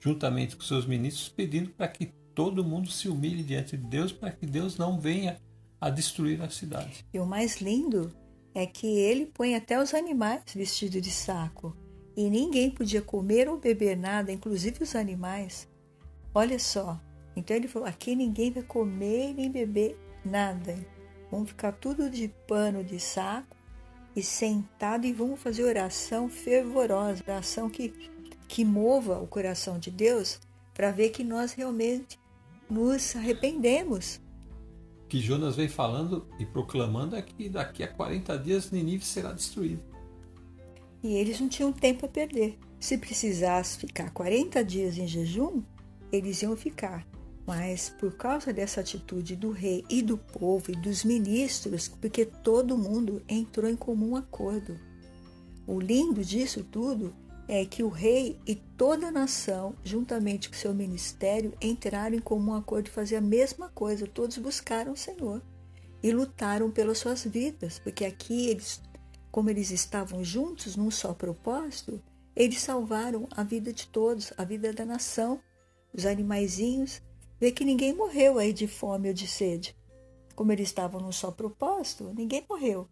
juntamente 0.00 0.56
com 0.56 0.62
seus 0.62 0.86
ministros 0.86 1.28
pedindo 1.28 1.70
para 1.70 1.86
que 1.88 2.06
todo 2.34 2.64
mundo 2.64 2.90
se 2.90 3.08
humilhe 3.08 3.42
diante 3.42 3.76
de 3.76 3.86
Deus 3.86 4.12
para 4.12 4.32
que 4.32 4.46
Deus 4.46 4.78
não 4.78 4.98
venha 4.98 5.36
a 5.80 5.90
destruir 5.90 6.40
a 6.42 6.48
cidade. 6.48 7.04
E 7.12 7.18
o 7.18 7.26
mais 7.26 7.60
lindo 7.60 8.12
é 8.54 8.66
que 8.66 8.86
ele 8.86 9.26
põe 9.26 9.54
até 9.54 9.80
os 9.80 9.94
animais 9.94 10.42
vestidos 10.54 11.00
de 11.00 11.10
saco 11.10 11.76
e 12.16 12.28
ninguém 12.28 12.70
podia 12.70 13.00
comer 13.00 13.48
ou 13.48 13.58
beber 13.58 13.96
nada, 13.96 14.32
inclusive 14.32 14.82
os 14.82 14.94
animais. 14.94 15.68
Olha 16.34 16.58
só. 16.58 17.00
Então 17.40 17.56
ele 17.56 17.68
falou: 17.68 17.88
aqui 17.88 18.14
ninguém 18.14 18.50
vai 18.50 18.62
comer 18.62 19.34
nem 19.34 19.50
beber 19.50 19.98
nada. 20.24 20.78
Vamos 21.30 21.50
ficar 21.50 21.72
tudo 21.72 22.10
de 22.10 22.28
pano 22.46 22.84
de 22.84 23.00
saco 23.00 23.56
e 24.14 24.22
sentado 24.22 25.06
e 25.06 25.12
vamos 25.12 25.40
fazer 25.40 25.64
oração 25.64 26.28
fervorosa, 26.28 27.22
oração 27.26 27.70
que, 27.70 27.88
que 28.48 28.64
mova 28.64 29.20
o 29.20 29.26
coração 29.26 29.78
de 29.78 29.90
Deus 29.90 30.40
para 30.74 30.90
ver 30.90 31.10
que 31.10 31.24
nós 31.24 31.52
realmente 31.52 32.18
nos 32.68 33.14
arrependemos. 33.16 34.20
Que 35.08 35.20
Jonas 35.20 35.56
vem 35.56 35.68
falando 35.68 36.28
e 36.38 36.46
proclamando 36.46 37.16
é 37.16 37.22
que 37.22 37.48
daqui 37.48 37.82
a 37.82 37.88
40 37.88 38.38
dias 38.38 38.70
Ninive 38.70 39.04
será 39.04 39.32
destruído 39.32 39.90
e 41.02 41.14
eles 41.14 41.40
não 41.40 41.48
tinham 41.48 41.72
tempo 41.72 42.06
a 42.06 42.08
perder. 42.08 42.58
Se 42.78 42.96
precisasse 42.96 43.78
ficar 43.78 44.10
40 44.10 44.64
dias 44.64 44.98
em 44.98 45.06
jejum, 45.06 45.62
eles 46.12 46.42
iam 46.42 46.56
ficar. 46.56 47.06
Mas 47.50 47.88
por 47.88 48.12
causa 48.12 48.52
dessa 48.52 48.80
atitude 48.80 49.34
do 49.34 49.50
rei 49.50 49.84
e 49.90 50.02
do 50.02 50.16
povo 50.16 50.70
e 50.70 50.76
dos 50.76 51.02
ministros, 51.02 51.88
porque 51.88 52.24
todo 52.24 52.78
mundo 52.78 53.20
entrou 53.28 53.68
em 53.68 53.74
comum 53.74 54.14
acordo. 54.14 54.78
O 55.66 55.80
lindo 55.80 56.24
disso 56.24 56.62
tudo 56.62 57.12
é 57.48 57.64
que 57.64 57.82
o 57.82 57.88
rei 57.88 58.38
e 58.46 58.54
toda 58.54 59.08
a 59.08 59.10
nação, 59.10 59.74
juntamente 59.82 60.48
com 60.48 60.54
seu 60.54 60.72
ministério, 60.72 61.52
entraram 61.60 62.14
em 62.14 62.20
comum 62.20 62.54
acordo 62.54 62.84
de 62.84 62.92
fazer 62.92 63.16
a 63.16 63.20
mesma 63.20 63.68
coisa. 63.68 64.06
Todos 64.06 64.38
buscaram 64.38 64.92
o 64.92 64.96
Senhor 64.96 65.42
e 66.00 66.12
lutaram 66.12 66.70
pelas 66.70 66.98
suas 66.98 67.24
vidas, 67.24 67.80
porque 67.80 68.04
aqui 68.04 68.46
eles 68.46 68.80
como 69.32 69.50
eles 69.50 69.72
estavam 69.72 70.22
juntos 70.22 70.76
num 70.76 70.88
só 70.88 71.12
propósito, 71.12 72.00
eles 72.36 72.60
salvaram 72.60 73.26
a 73.32 73.42
vida 73.42 73.72
de 73.72 73.88
todos, 73.88 74.32
a 74.38 74.44
vida 74.44 74.72
da 74.72 74.84
nação, 74.84 75.40
os 75.92 76.06
animaizinhos. 76.06 77.02
Vê 77.40 77.50
que 77.50 77.64
ninguém 77.64 77.94
morreu 77.94 78.38
aí 78.38 78.52
de 78.52 78.66
fome 78.68 79.08
ou 79.08 79.14
de 79.14 79.26
sede. 79.26 79.74
Como 80.34 80.52
eles 80.52 80.68
estavam 80.68 81.00
num 81.00 81.12
só 81.12 81.30
propósito, 81.30 82.12
ninguém 82.14 82.44
morreu. 82.48 82.88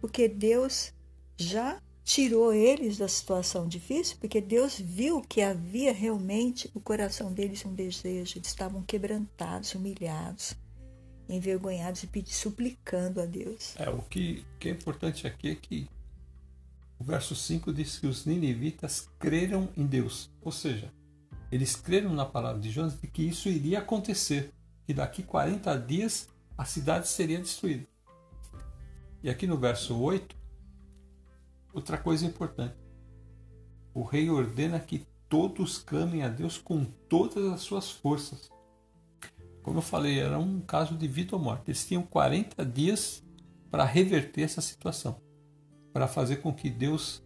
Porque 0.00 0.26
Deus 0.26 0.92
já 1.36 1.80
tirou 2.02 2.52
eles 2.52 2.98
da 2.98 3.08
situação 3.08 3.68
difícil, 3.68 4.16
porque 4.20 4.40
Deus 4.40 4.78
viu 4.78 5.20
que 5.22 5.40
havia 5.40 5.92
realmente 5.92 6.70
no 6.74 6.80
coração 6.80 7.32
deles 7.32 7.64
um 7.64 7.74
desejo, 7.74 8.38
eles 8.38 8.48
estavam 8.48 8.82
quebrantados, 8.82 9.74
humilhados 9.74 10.56
envergonhados 11.28 12.02
e 12.02 12.06
pedir, 12.06 12.34
suplicando 12.34 13.20
a 13.20 13.26
Deus. 13.26 13.74
É, 13.78 13.88
o 13.88 14.02
que, 14.02 14.44
que 14.58 14.68
é 14.68 14.72
importante 14.72 15.26
aqui 15.26 15.50
é 15.50 15.54
que 15.54 15.88
o 16.98 17.04
verso 17.04 17.34
5 17.34 17.72
diz 17.72 17.98
que 17.98 18.06
os 18.06 18.24
ninivitas 18.24 19.08
creram 19.18 19.68
em 19.76 19.86
Deus. 19.86 20.30
Ou 20.42 20.52
seja, 20.52 20.92
eles 21.54 21.76
creram 21.76 22.12
na 22.12 22.26
palavra 22.26 22.60
de 22.60 22.68
Jonas 22.68 23.00
de 23.00 23.06
que 23.06 23.22
isso 23.22 23.48
iria 23.48 23.78
acontecer, 23.78 24.52
que 24.84 24.92
daqui 24.92 25.22
40 25.22 25.78
dias 25.78 26.28
a 26.58 26.64
cidade 26.64 27.06
seria 27.06 27.38
destruída. 27.38 27.86
E 29.22 29.30
aqui 29.30 29.46
no 29.46 29.56
verso 29.56 29.96
8, 29.96 30.34
outra 31.72 31.96
coisa 31.96 32.26
importante. 32.26 32.74
O 33.94 34.02
rei 34.02 34.28
ordena 34.28 34.80
que 34.80 35.06
todos 35.28 35.78
clamem 35.78 36.24
a 36.24 36.28
Deus 36.28 36.58
com 36.58 36.84
todas 36.84 37.44
as 37.52 37.60
suas 37.60 37.88
forças. 37.88 38.50
Como 39.62 39.78
eu 39.78 39.82
falei, 39.82 40.18
era 40.18 40.40
um 40.40 40.60
caso 40.60 40.96
de 40.96 41.06
vida 41.06 41.36
ou 41.36 41.40
morte. 41.40 41.68
Eles 41.68 41.86
tinham 41.86 42.02
40 42.02 42.66
dias 42.66 43.22
para 43.70 43.84
reverter 43.84 44.42
essa 44.42 44.60
situação, 44.60 45.22
para 45.92 46.08
fazer 46.08 46.38
com 46.38 46.52
que 46.52 46.68
Deus 46.68 47.22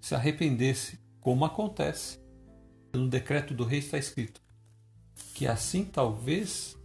se 0.00 0.14
arrependesse, 0.14 0.98
como 1.20 1.44
acontece. 1.44 2.21
No 2.92 3.08
decreto 3.08 3.54
do 3.54 3.64
rei 3.64 3.78
está 3.78 3.98
escrito 3.98 4.40
que 5.34 5.46
assim 5.46 5.84
talvez 5.84 6.76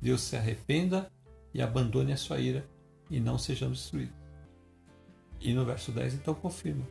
Deus 0.00 0.22
se 0.22 0.36
arrependa 0.36 1.10
e 1.52 1.62
abandone 1.62 2.12
a 2.12 2.16
sua 2.16 2.38
ira 2.38 2.66
e 3.10 3.18
não 3.20 3.38
sejamos 3.38 3.78
destruídos. 3.78 4.14
E 5.40 5.52
no 5.52 5.64
verso 5.64 5.92
10 5.92 6.14
então 6.14 6.34
confirma 6.34 6.86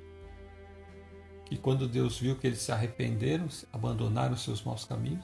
que 1.46 1.58
quando 1.58 1.88
Deus 1.88 2.20
viu 2.20 2.38
que 2.38 2.48
eles 2.48 2.62
se 2.62 2.72
arrependeram, 2.72 3.48
abandonaram 3.72 4.36
seus 4.36 4.64
maus 4.64 4.86
caminhos, 4.86 5.24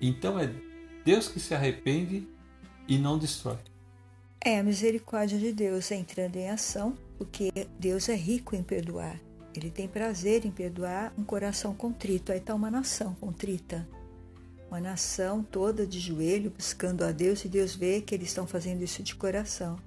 então 0.00 0.38
é 0.38 0.50
Deus 1.04 1.28
que 1.28 1.38
se 1.38 1.54
arrepende 1.54 2.26
e 2.86 2.98
não 2.98 3.18
destrói. 3.18 3.58
É 4.40 4.58
a 4.58 4.62
misericórdia 4.62 5.38
de 5.38 5.52
Deus 5.52 5.90
entrando 5.90 6.36
em 6.36 6.48
ação, 6.48 6.96
porque 7.16 7.50
Deus 7.78 8.08
é 8.08 8.14
rico 8.14 8.54
em 8.54 8.62
perdoar. 8.62 9.20
Ele 9.58 9.70
tem 9.70 9.86
prazer 9.86 10.44
em 10.44 10.50
perdoar 10.50 11.12
um 11.18 11.24
coração 11.24 11.74
contrito. 11.74 12.32
Aí 12.32 12.38
está 12.38 12.54
uma 12.54 12.70
nação 12.70 13.14
contrita. 13.14 13.86
Uma 14.68 14.80
nação 14.80 15.42
toda 15.42 15.86
de 15.86 15.98
joelho 15.98 16.50
buscando 16.50 17.02
a 17.02 17.12
Deus 17.12 17.44
e 17.44 17.48
Deus 17.48 17.74
vê 17.74 18.00
que 18.00 18.14
eles 18.14 18.28
estão 18.28 18.46
fazendo 18.46 18.82
isso 18.82 19.02
de 19.02 19.14
coração. 19.14 19.78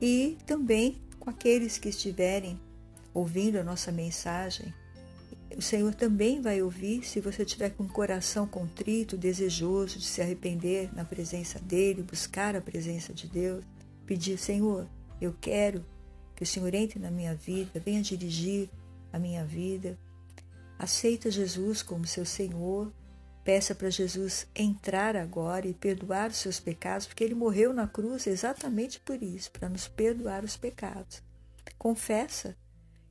E 0.00 0.36
também 0.46 1.00
com 1.18 1.30
aqueles 1.30 1.78
que 1.78 1.88
estiverem 1.88 2.58
ouvindo 3.14 3.58
a 3.58 3.64
nossa 3.64 3.92
mensagem 3.92 4.72
o 5.56 5.62
Senhor 5.62 5.94
também 5.94 6.40
vai 6.40 6.62
ouvir 6.62 7.04
se 7.04 7.20
você 7.20 7.44
tiver 7.44 7.70
com 7.70 7.84
o 7.84 7.88
coração 7.88 8.46
contrito, 8.46 9.16
desejoso 9.16 9.98
de 9.98 10.04
se 10.04 10.22
arrepender 10.22 10.90
na 10.94 11.04
presença 11.04 11.58
dEle, 11.58 12.02
buscar 12.02 12.56
a 12.56 12.60
presença 12.60 13.12
de 13.12 13.26
Deus, 13.26 13.64
pedir: 14.06 14.38
Senhor, 14.38 14.86
eu 15.20 15.34
quero 15.40 15.84
que 16.34 16.42
o 16.42 16.46
Senhor 16.46 16.72
entre 16.74 16.98
na 16.98 17.10
minha 17.10 17.34
vida, 17.34 17.80
venha 17.84 18.02
dirigir 18.02 18.68
a 19.12 19.18
minha 19.18 19.44
vida. 19.44 19.98
aceita 20.78 21.30
Jesus 21.30 21.82
como 21.82 22.06
seu 22.06 22.24
Senhor, 22.24 22.92
peça 23.44 23.74
para 23.74 23.90
Jesus 23.90 24.46
entrar 24.54 25.16
agora 25.16 25.68
e 25.68 25.74
perdoar 25.74 26.30
os 26.30 26.36
seus 26.36 26.58
pecados, 26.58 27.06
porque 27.06 27.22
ele 27.22 27.34
morreu 27.34 27.72
na 27.72 27.86
cruz 27.86 28.26
exatamente 28.26 28.98
por 29.00 29.22
isso, 29.22 29.50
para 29.52 29.68
nos 29.68 29.86
perdoar 29.86 30.44
os 30.44 30.56
pecados. 30.56 31.22
Confessa 31.78 32.56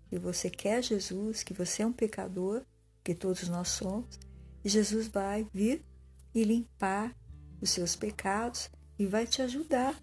que 0.09 0.17
você 0.17 0.49
quer 0.49 0.83
Jesus, 0.83 1.43
que 1.43 1.53
você 1.53 1.83
é 1.83 1.87
um 1.87 1.93
pecador, 1.93 2.63
que 3.03 3.15
todos 3.15 3.47
nós 3.47 3.69
somos, 3.69 4.19
e 4.63 4.69
Jesus 4.69 5.07
vai 5.07 5.47
vir 5.53 5.85
e 6.33 6.43
limpar 6.43 7.15
os 7.61 7.69
seus 7.69 7.95
pecados 7.95 8.69
e 8.97 9.05
vai 9.05 9.25
te 9.25 9.41
ajudar, 9.41 10.01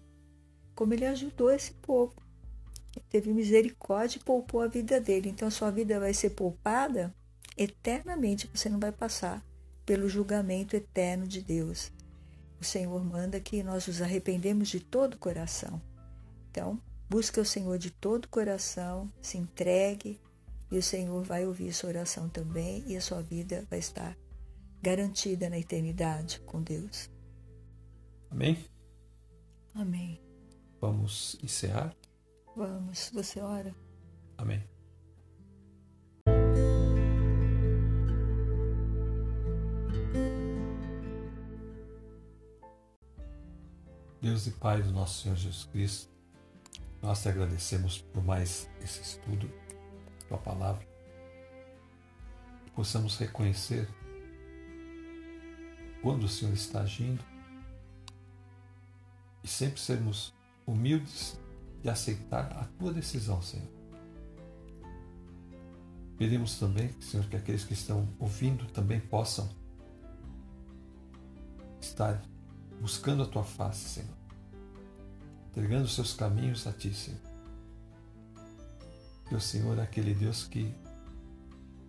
como 0.75 0.93
ele 0.93 1.05
ajudou 1.05 1.51
esse 1.51 1.73
povo. 1.73 2.15
Teve 3.09 3.33
misericórdia 3.33 4.17
e 4.17 4.23
poupou 4.23 4.61
a 4.61 4.67
vida 4.67 4.99
dele. 4.99 5.29
Então 5.29 5.49
sua 5.49 5.71
vida 5.71 5.99
vai 5.99 6.13
ser 6.13 6.31
poupada 6.31 7.13
eternamente, 7.57 8.49
você 8.53 8.69
não 8.69 8.79
vai 8.79 8.91
passar 8.91 9.45
pelo 9.85 10.07
julgamento 10.07 10.75
eterno 10.75 11.27
de 11.27 11.41
Deus. 11.41 11.91
O 12.59 12.63
Senhor 12.63 13.03
manda 13.03 13.39
que 13.39 13.63
nós 13.63 13.87
nos 13.87 14.01
arrependemos 14.01 14.69
de 14.69 14.79
todo 14.79 15.15
o 15.15 15.17
coração. 15.17 15.81
Então, 16.49 16.81
busque 17.09 17.39
o 17.39 17.45
Senhor 17.45 17.77
de 17.77 17.89
todo 17.91 18.25
o 18.25 18.29
coração, 18.29 19.11
se 19.21 19.37
entregue 19.37 20.19
e 20.71 20.77
o 20.77 20.83
Senhor 20.83 21.23
vai 21.23 21.45
ouvir 21.45 21.73
sua 21.73 21.89
oração 21.89 22.29
também 22.29 22.83
e 22.85 22.95
a 22.95 23.01
sua 23.01 23.21
vida 23.21 23.65
vai 23.69 23.79
estar 23.79 24.15
garantida 24.81 25.49
na 25.49 25.59
eternidade 25.59 26.39
com 26.41 26.61
Deus. 26.61 27.09
Amém? 28.29 28.63
Amém. 29.73 30.21
Vamos 30.79 31.37
encerrar? 31.43 31.93
Vamos, 32.59 33.09
você 33.13 33.39
ora? 33.39 33.73
Amém. 34.37 34.61
Deus 44.21 44.45
e 44.45 44.51
Pai 44.51 44.81
do 44.83 44.91
nosso 44.91 45.23
Senhor 45.23 45.37
Jesus 45.37 45.63
Cristo, 45.71 46.11
nós 47.01 47.21
te 47.21 47.29
agradecemos 47.29 48.01
por 48.01 48.21
mais 48.25 48.69
esse 48.81 49.03
estudo, 49.03 49.49
tua 50.27 50.37
palavra, 50.37 50.85
que 52.65 52.71
possamos 52.71 53.17
reconhecer 53.17 53.87
quando 56.01 56.25
o 56.25 56.27
Senhor 56.27 56.53
está 56.53 56.81
agindo 56.81 57.23
e 59.45 59.47
sempre 59.47 59.79
sermos 59.79 60.33
humildes 60.67 61.39
de 61.81 61.89
aceitar 61.89 62.51
a 62.57 62.65
tua 62.77 62.93
decisão, 62.93 63.41
Senhor. 63.41 63.67
Pedimos 66.17 66.59
também, 66.59 66.93
Senhor, 67.01 67.25
que 67.27 67.37
aqueles 67.37 67.63
que 67.63 67.73
estão 67.73 68.07
ouvindo 68.19 68.65
também 68.65 68.99
possam 68.99 69.49
estar 71.79 72.21
buscando 72.81 73.23
a 73.23 73.25
tua 73.25 73.43
face, 73.43 73.87
Senhor, 73.87 74.17
entregando 75.49 75.85
os 75.85 75.95
seus 75.95 76.13
caminhos 76.13 76.67
a 76.67 76.73
ti, 76.73 76.93
Senhor. 76.93 77.21
Que 79.29 79.35
o 79.35 79.39
Senhor 79.39 79.77
é 79.77 79.81
aquele 79.81 80.13
Deus 80.13 80.45
que 80.45 80.73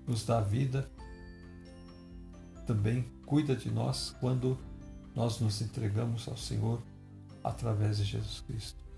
nos 0.06 0.24
dá 0.24 0.40
vida, 0.40 0.88
também 2.66 3.02
cuida 3.26 3.56
de 3.56 3.70
nós 3.70 4.14
quando 4.20 4.56
nós 5.14 5.40
nos 5.40 5.60
entregamos 5.60 6.28
ao 6.28 6.36
Senhor 6.36 6.80
através 7.42 7.96
de 7.96 8.04
Jesus 8.04 8.40
Cristo. 8.46 8.89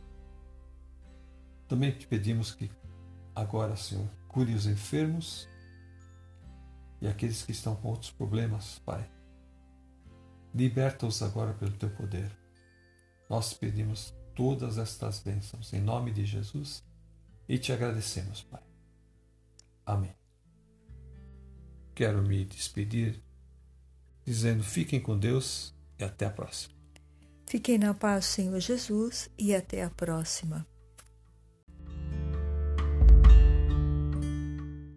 Também 1.72 1.90
te 1.90 2.06
pedimos 2.06 2.54
que 2.54 2.70
agora, 3.34 3.74
Senhor, 3.76 4.06
cure 4.28 4.52
os 4.52 4.66
enfermos 4.66 5.48
e 7.00 7.08
aqueles 7.08 7.42
que 7.42 7.52
estão 7.52 7.74
com 7.74 7.88
outros 7.88 8.10
problemas, 8.10 8.78
Pai. 8.80 9.10
Liberta-os 10.54 11.22
agora 11.22 11.54
pelo 11.54 11.72
teu 11.72 11.88
poder. 11.88 12.30
Nós 13.26 13.54
pedimos 13.54 14.14
todas 14.34 14.76
estas 14.76 15.20
bênçãos 15.20 15.72
em 15.72 15.80
nome 15.80 16.12
de 16.12 16.26
Jesus 16.26 16.84
e 17.48 17.56
te 17.56 17.72
agradecemos, 17.72 18.42
Pai. 18.42 18.62
Amém. 19.86 20.14
Quero 21.94 22.20
me 22.20 22.44
despedir 22.44 23.18
dizendo: 24.26 24.62
fiquem 24.62 25.00
com 25.00 25.18
Deus 25.18 25.74
e 25.98 26.04
até 26.04 26.26
a 26.26 26.30
próxima. 26.30 26.74
Fiquem 27.46 27.78
na 27.78 27.94
paz, 27.94 28.26
Senhor 28.26 28.60
Jesus, 28.60 29.30
e 29.38 29.54
até 29.54 29.82
a 29.82 29.88
próxima. 29.88 30.70